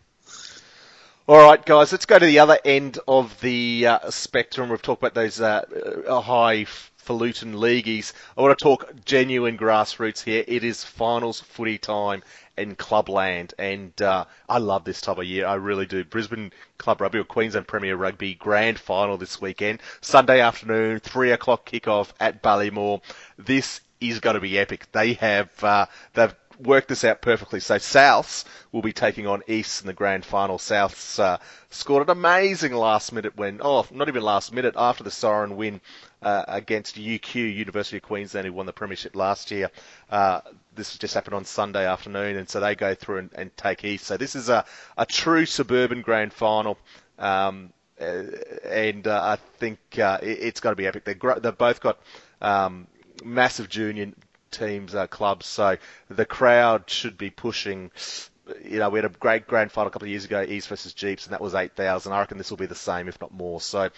[1.28, 4.70] All right, guys, let's go to the other end of the uh, spectrum.
[4.70, 5.62] We've talked about those uh,
[6.08, 8.14] uh, highfalutin leagueies.
[8.34, 10.42] I want to talk genuine grassroots here.
[10.48, 12.22] It is finals footy time
[12.58, 15.46] in Clubland, and uh, I love this time of year.
[15.46, 16.04] I really do.
[16.04, 21.68] Brisbane Club Rugby or Queensland Premier Rugby Grand Final this weekend, Sunday afternoon, three o'clock
[21.68, 23.00] kickoff at Ballymore.
[23.38, 24.86] This is going to be epic.
[24.92, 27.60] They have uh, they've worked this out perfectly.
[27.60, 30.58] So Souths will be taking on East in the grand final.
[30.58, 31.38] Souths uh,
[31.70, 33.60] scored an amazing last minute win.
[33.62, 35.80] Oh, not even last minute after the siren win
[36.22, 39.70] uh, against UQ University of Queensland, who won the premiership last year.
[40.10, 40.40] Uh,
[40.74, 44.06] this just happened on Sunday afternoon, and so they go through and, and take East.
[44.06, 44.64] So this is a,
[44.96, 46.78] a true suburban grand final.
[47.18, 48.22] Um, uh,
[48.64, 51.04] and uh, I think uh, it, has got to be epic.
[51.04, 51.98] They're gr- they've both got
[52.40, 52.86] um,
[53.24, 54.12] massive junior
[54.50, 55.76] teams, uh, clubs, so
[56.08, 57.90] the crowd should be pushing.
[58.64, 60.94] You know, we had a great grand final a couple of years ago, East versus
[60.94, 62.12] GPS, and that was 8,000.
[62.12, 63.60] I reckon this will be the same, if not more.
[63.60, 63.90] So, uh,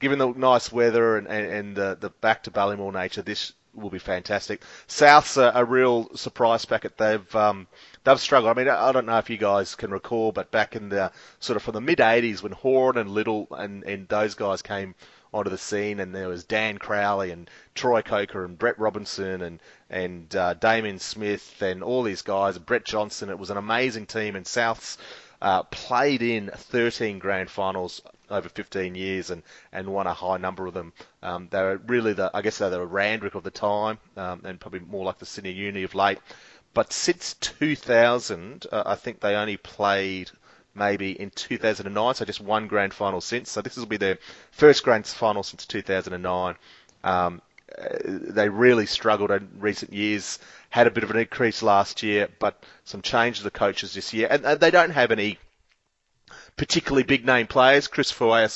[0.00, 3.90] given the nice weather and, and, and the, the back to Ballymore nature, this will
[3.90, 4.62] be fantastic.
[4.86, 6.96] South's a, a real surprise packet.
[6.96, 7.66] They've um,
[8.04, 8.56] they've struggled.
[8.56, 11.56] I mean, I don't know if you guys can recall, but back in the sort
[11.56, 14.94] of from the mid 80s when Horn and Little and, and those guys came
[15.34, 19.60] onto the scene, and there was Dan Crowley and Troy Coker and Brett Robinson and
[19.90, 23.28] and uh, Damien Smith and all these guys, Brett Johnson.
[23.28, 24.96] It was an amazing team, and Souths
[25.42, 30.66] uh, played in 13 grand finals over 15 years and, and won a high number
[30.66, 30.92] of them.
[31.22, 34.40] Um, they were really the, I guess they were the Randwick of the time, um,
[34.44, 36.18] and probably more like the Sydney Uni of late.
[36.72, 40.30] But since 2000, uh, I think they only played
[40.74, 43.50] maybe in 2009, so just one grand final since.
[43.50, 44.18] So this will be their
[44.50, 46.56] first grand final since 2009.
[47.04, 47.42] Um,
[47.76, 50.38] uh, they really struggled in recent years.
[50.70, 54.12] Had a bit of an increase last year, but some change of the coaches this
[54.12, 55.38] year, and, and they don't have any
[56.56, 57.86] particularly big name players.
[57.88, 58.48] Chris Fuaya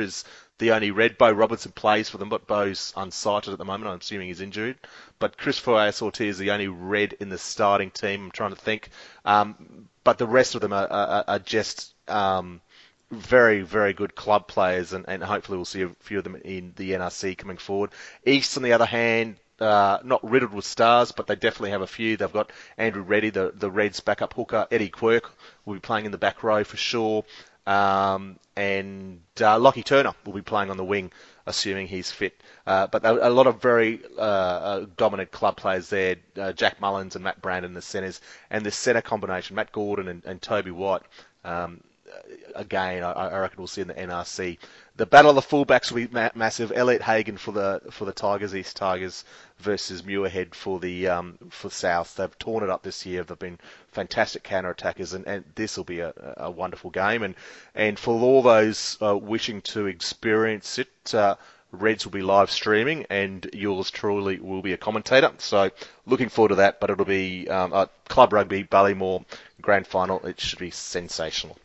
[0.00, 0.24] is
[0.58, 1.18] the only red.
[1.18, 3.90] Bo Robertson plays for them, but Bo's unsighted at the moment.
[3.90, 4.76] I'm assuming he's injured.
[5.18, 5.88] But Chris Fuaya
[6.20, 8.24] is the only red in the starting team.
[8.24, 8.90] I'm trying to think.
[9.24, 12.60] Um, but the rest of them are, are, are just um,
[13.10, 16.72] very, very good club players, and, and hopefully we'll see a few of them in
[16.76, 17.90] the NRC coming forward.
[18.24, 21.86] East, on the other hand, uh, not riddled with stars, but they definitely have a
[21.86, 22.16] few.
[22.16, 24.66] They've got Andrew Ready, the, the Reds' backup hooker.
[24.70, 25.30] Eddie Quirk
[25.64, 27.24] will be playing in the back row for sure.
[27.66, 31.10] Um, and uh, Lockie Turner will be playing on the wing,
[31.46, 32.40] assuming he's fit.
[32.66, 36.16] Uh, but a, lot of very uh, uh dominant club players there.
[36.38, 40.24] Uh, Jack Mullins and Matt Brandon, the centres, and the centre combination, Matt Gordon and,
[40.24, 41.02] and Toby White.
[41.44, 41.82] Um,
[42.54, 44.58] again, I, I, reckon we'll see in the NRC.
[44.96, 46.72] The battle of the fullbacks will be ma- massive.
[46.74, 49.24] Elliot Hagen for the for the Tigers, East Tigers,
[49.58, 52.14] versus Muirhead for the um, for South.
[52.16, 53.24] They've torn it up this year.
[53.24, 53.58] They've been
[53.92, 57.22] fantastic counter attackers, and, and this will be a, a wonderful game.
[57.22, 57.34] And
[57.74, 61.14] and for all those uh, wishing to experience it.
[61.14, 61.36] Uh,
[61.80, 65.32] Reds will be live streaming, and yours truly will be a commentator.
[65.38, 65.70] So,
[66.06, 66.78] looking forward to that.
[66.78, 69.24] But it'll be um, Club Rugby Ballymore
[69.60, 70.24] Grand Final.
[70.24, 71.58] It should be sensational.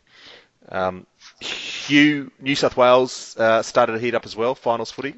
[0.70, 1.06] Um,
[1.40, 4.54] Hugh, New South Wales uh, started to heat up as well.
[4.54, 5.14] Finals footy.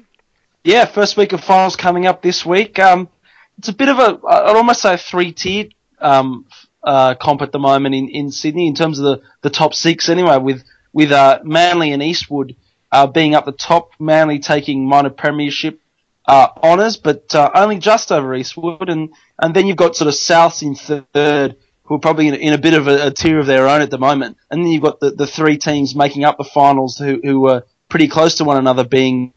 [0.63, 2.79] Yeah, first week of finals coming up this week.
[2.79, 3.09] Um,
[3.57, 6.45] it's a bit of a, I'd almost say a three-tiered um,
[6.83, 10.09] uh, comp at the moment in, in Sydney in terms of the, the top six.
[10.09, 12.55] Anyway, with with uh, Manly and Eastwood
[12.91, 15.79] uh, being up the top, Manly taking minor premiership
[16.25, 20.15] uh, honours, but uh, only just over Eastwood, and and then you've got sort of
[20.15, 23.45] South in third who are probably in, in a bit of a, a, tier of
[23.45, 24.37] their own at the moment.
[24.49, 27.63] And then you've got the, the three teams making up the finals who, who are
[27.89, 29.33] pretty close to one another, being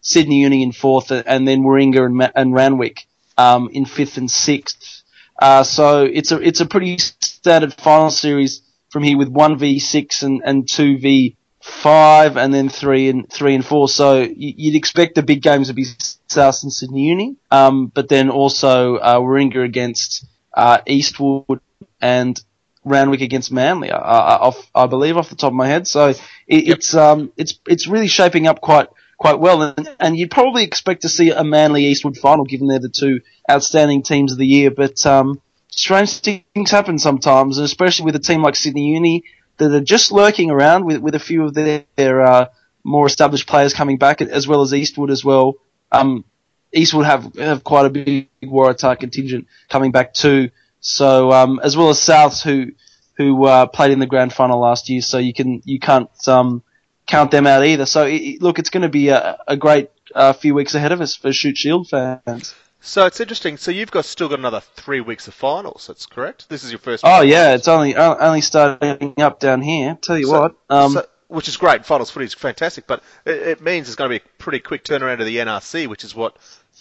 [0.00, 3.06] Sydney Uni in fourth, and then Warringah and, and Randwick
[3.38, 5.02] um, in fifth and sixth.
[5.40, 9.78] Uh, so it's a it's a pretty standard final series from here with one v
[9.78, 13.88] six and, and two v five, and then three and three and four.
[13.88, 15.86] So you'd expect the big games to be
[16.28, 21.60] South and Sydney Uni, um, but then also uh, Warringah against uh, Eastwood
[22.02, 22.38] and
[22.84, 25.86] Randwick against Manly, I, I, I, believe off the top of my head.
[25.86, 26.78] So it, yep.
[26.78, 31.02] it's um it's it's really shaping up quite quite well, and, and you'd probably expect
[31.02, 34.72] to see a Manly Eastwood final, given they're the two outstanding teams of the year.
[34.72, 39.22] But um, strange things happen sometimes, and especially with a team like Sydney Uni
[39.58, 42.46] that are just lurking around with with a few of their, their uh,
[42.82, 45.54] more established players coming back, as well as Eastwood as well.
[45.92, 46.24] Um,
[46.72, 50.50] Eastwood have have quite a big Waratah contingent coming back too.
[50.82, 52.72] So um, as well as Souths who
[53.14, 56.62] who uh, played in the grand final last year, so you can you can't um,
[57.06, 57.86] count them out either.
[57.86, 61.00] So it, look, it's going to be a, a great uh, few weeks ahead of
[61.00, 62.54] us for Shute Shield fans.
[62.80, 63.58] So it's interesting.
[63.58, 65.86] So you've got still got another three weeks of finals.
[65.86, 66.48] That's correct.
[66.48, 67.04] This is your first.
[67.06, 69.96] Oh yeah, it's only only starting up down here.
[70.02, 70.56] Tell you so, what.
[70.68, 71.86] Um, so, which is great.
[71.86, 74.82] Finals footy is fantastic, but it, it means it's going to be a pretty quick
[74.82, 76.36] turnaround to the NRC, which is what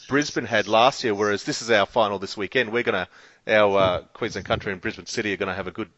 [0.09, 1.13] Brisbane had last year.
[1.13, 2.71] Whereas this is our final this weekend.
[2.71, 3.07] We're going to
[3.47, 5.89] our uh, Queensland Country and Brisbane City are going to have a good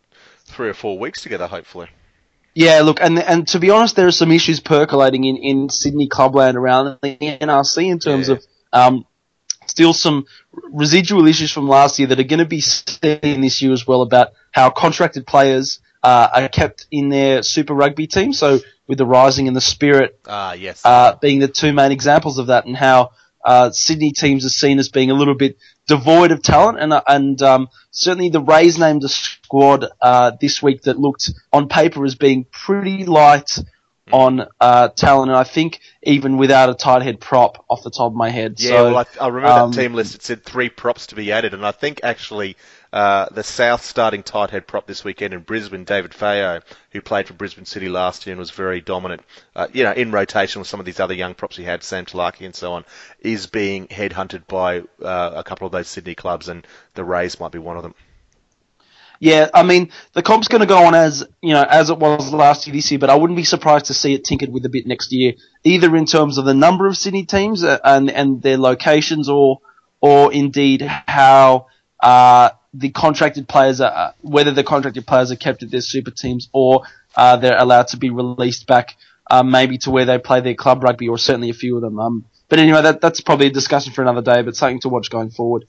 [0.45, 1.87] three or four weeks together, hopefully.
[2.55, 6.07] Yeah, look, and and to be honest, there are some issues percolating in, in Sydney
[6.07, 8.35] clubland around the NRC in terms yeah.
[8.35, 9.05] of um,
[9.65, 10.27] still some
[10.71, 14.03] residual issues from last year that are going to be seen this year as well
[14.03, 18.33] about how contracted players uh, are kept in their Super Rugby team.
[18.33, 22.37] So with the Rising and the Spirit, ah yes, uh, being the two main examples
[22.37, 23.11] of that, and how
[23.43, 27.41] uh, Sydney teams are seen as being a little bit devoid of talent, and and
[27.41, 32.15] um, certainly the Rays named a squad uh, this week that looked on paper as
[32.15, 33.63] being pretty light mm.
[34.11, 38.11] on uh, talent, and I think even without a tight head prop off the top
[38.11, 38.59] of my head.
[38.59, 40.15] Yeah, so, well, I, I remember um, that team list.
[40.15, 42.55] It said three props to be added, and I think actually
[42.93, 47.27] uh, the South starting tight head prop this weekend in Brisbane, David Feo, who played
[47.27, 49.23] for Brisbane City last year and was very dominant,
[49.55, 52.05] uh, you know, in rotation with some of these other young props he had, Sam
[52.05, 52.85] Talaki and so on,
[53.19, 57.51] is being headhunted by uh, a couple of those Sydney clubs, and the Rays might
[57.51, 57.95] be one of them.
[59.19, 62.31] Yeah, I mean the comp's going to go on as you know as it was
[62.31, 64.69] last year this year, but I wouldn't be surprised to see it tinkered with a
[64.69, 65.33] bit next year,
[65.63, 69.61] either in terms of the number of Sydney teams uh, and and their locations, or
[69.99, 71.67] or indeed how
[72.03, 76.11] uh, the contracted players are, uh, whether the contracted players are kept at their super
[76.11, 76.83] teams or
[77.15, 78.97] uh, they're allowed to be released back,
[79.31, 81.99] um, maybe to where they play their club rugby, or certainly a few of them.
[81.99, 85.09] Um, but anyway, that, that's probably a discussion for another day, but something to watch
[85.09, 85.65] going forward.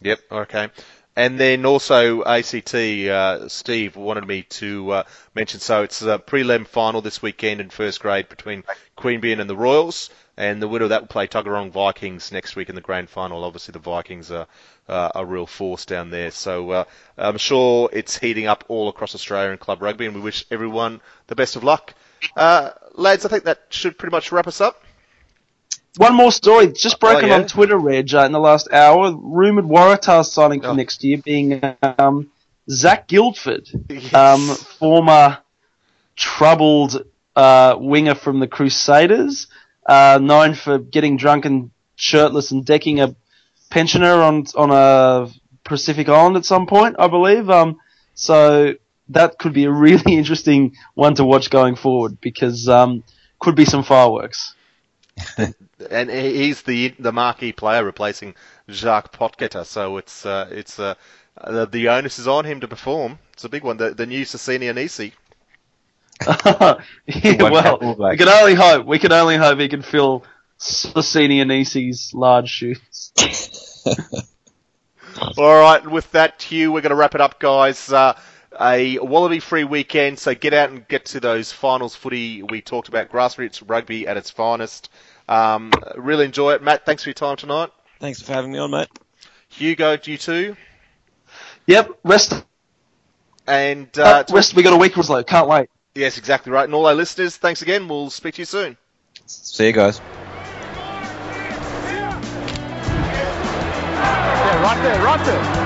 [0.00, 0.20] Yep.
[0.32, 0.68] Okay.
[1.14, 5.02] And then also ACT, uh, Steve wanted me to uh,
[5.34, 5.60] mention.
[5.60, 8.64] So it's a prelim final this weekend in first grade between
[8.96, 12.68] Queen Queanbeyan and the Royals, and the of that will play Tuggeranong Vikings next week
[12.68, 13.44] in the grand final.
[13.44, 14.46] Obviously, the Vikings are
[14.88, 16.84] uh, a real force down there, so uh,
[17.16, 21.00] I'm sure it's heating up all across Australia in club rugby, and we wish everyone
[21.28, 21.94] the best of luck.
[22.36, 24.82] Uh, lads, I think that should pretty much wrap us up.
[25.98, 27.34] One more story, just broken Oh, yeah?
[27.36, 29.16] on Twitter, Reg, uh, in the last hour.
[29.16, 30.74] Rumoured Waratahs signing for Oh.
[30.74, 31.62] next year being
[31.98, 32.30] um,
[32.68, 34.12] Zac Guildford, Yes.
[34.12, 34.46] um,
[34.78, 35.38] former
[36.14, 39.46] troubled uh, winger from the Crusaders,
[39.88, 43.14] uh, known for getting drunk and shirtless and decking a
[43.70, 45.30] pensioner on on a
[45.64, 47.50] Pacific island at some point, I believe.
[47.50, 47.78] Um,
[48.14, 48.74] so
[49.08, 53.04] that could be a really interesting one to watch going forward because um,
[53.38, 54.54] could be some fireworks.
[55.90, 58.34] and he's the the marquee player replacing
[58.68, 59.64] Jacques Potgieter.
[59.64, 60.94] So it's uh, it's uh,
[61.44, 63.18] the, the onus is on him to perform.
[63.32, 63.76] It's a big one.
[63.76, 65.12] The, the new Sosene Anesi.
[66.26, 67.78] yeah, well,
[68.10, 68.86] we can only hope.
[68.86, 70.24] We can only hope he can fill
[70.58, 73.12] Sosene Anesi's large shoes.
[75.38, 77.92] All right, and with that, Hugh, we're going to wrap it up, guys.
[77.92, 78.18] Uh,
[78.58, 82.88] a Wallaby free weekend, so get out and get to those finals footy we talked
[82.88, 83.10] about.
[83.10, 84.90] Grassroots rugby at its finest.
[85.28, 86.86] Um, really enjoy it, Matt.
[86.86, 87.70] Thanks for your time tonight.
[88.00, 88.88] Thanks for having me on, mate.
[89.48, 90.56] Hugo, you too.
[91.66, 92.44] Yep, rest.
[93.46, 94.54] And uh, Uh, rest.
[94.54, 95.22] We got a week or so.
[95.22, 95.68] Can't wait.
[95.96, 96.64] Yes, exactly right.
[96.64, 97.88] And all our listeners, thanks again.
[97.88, 98.76] We'll speak to you soon.
[99.26, 100.00] See you guys.
[104.46, 105.65] Yeah, right there, right there.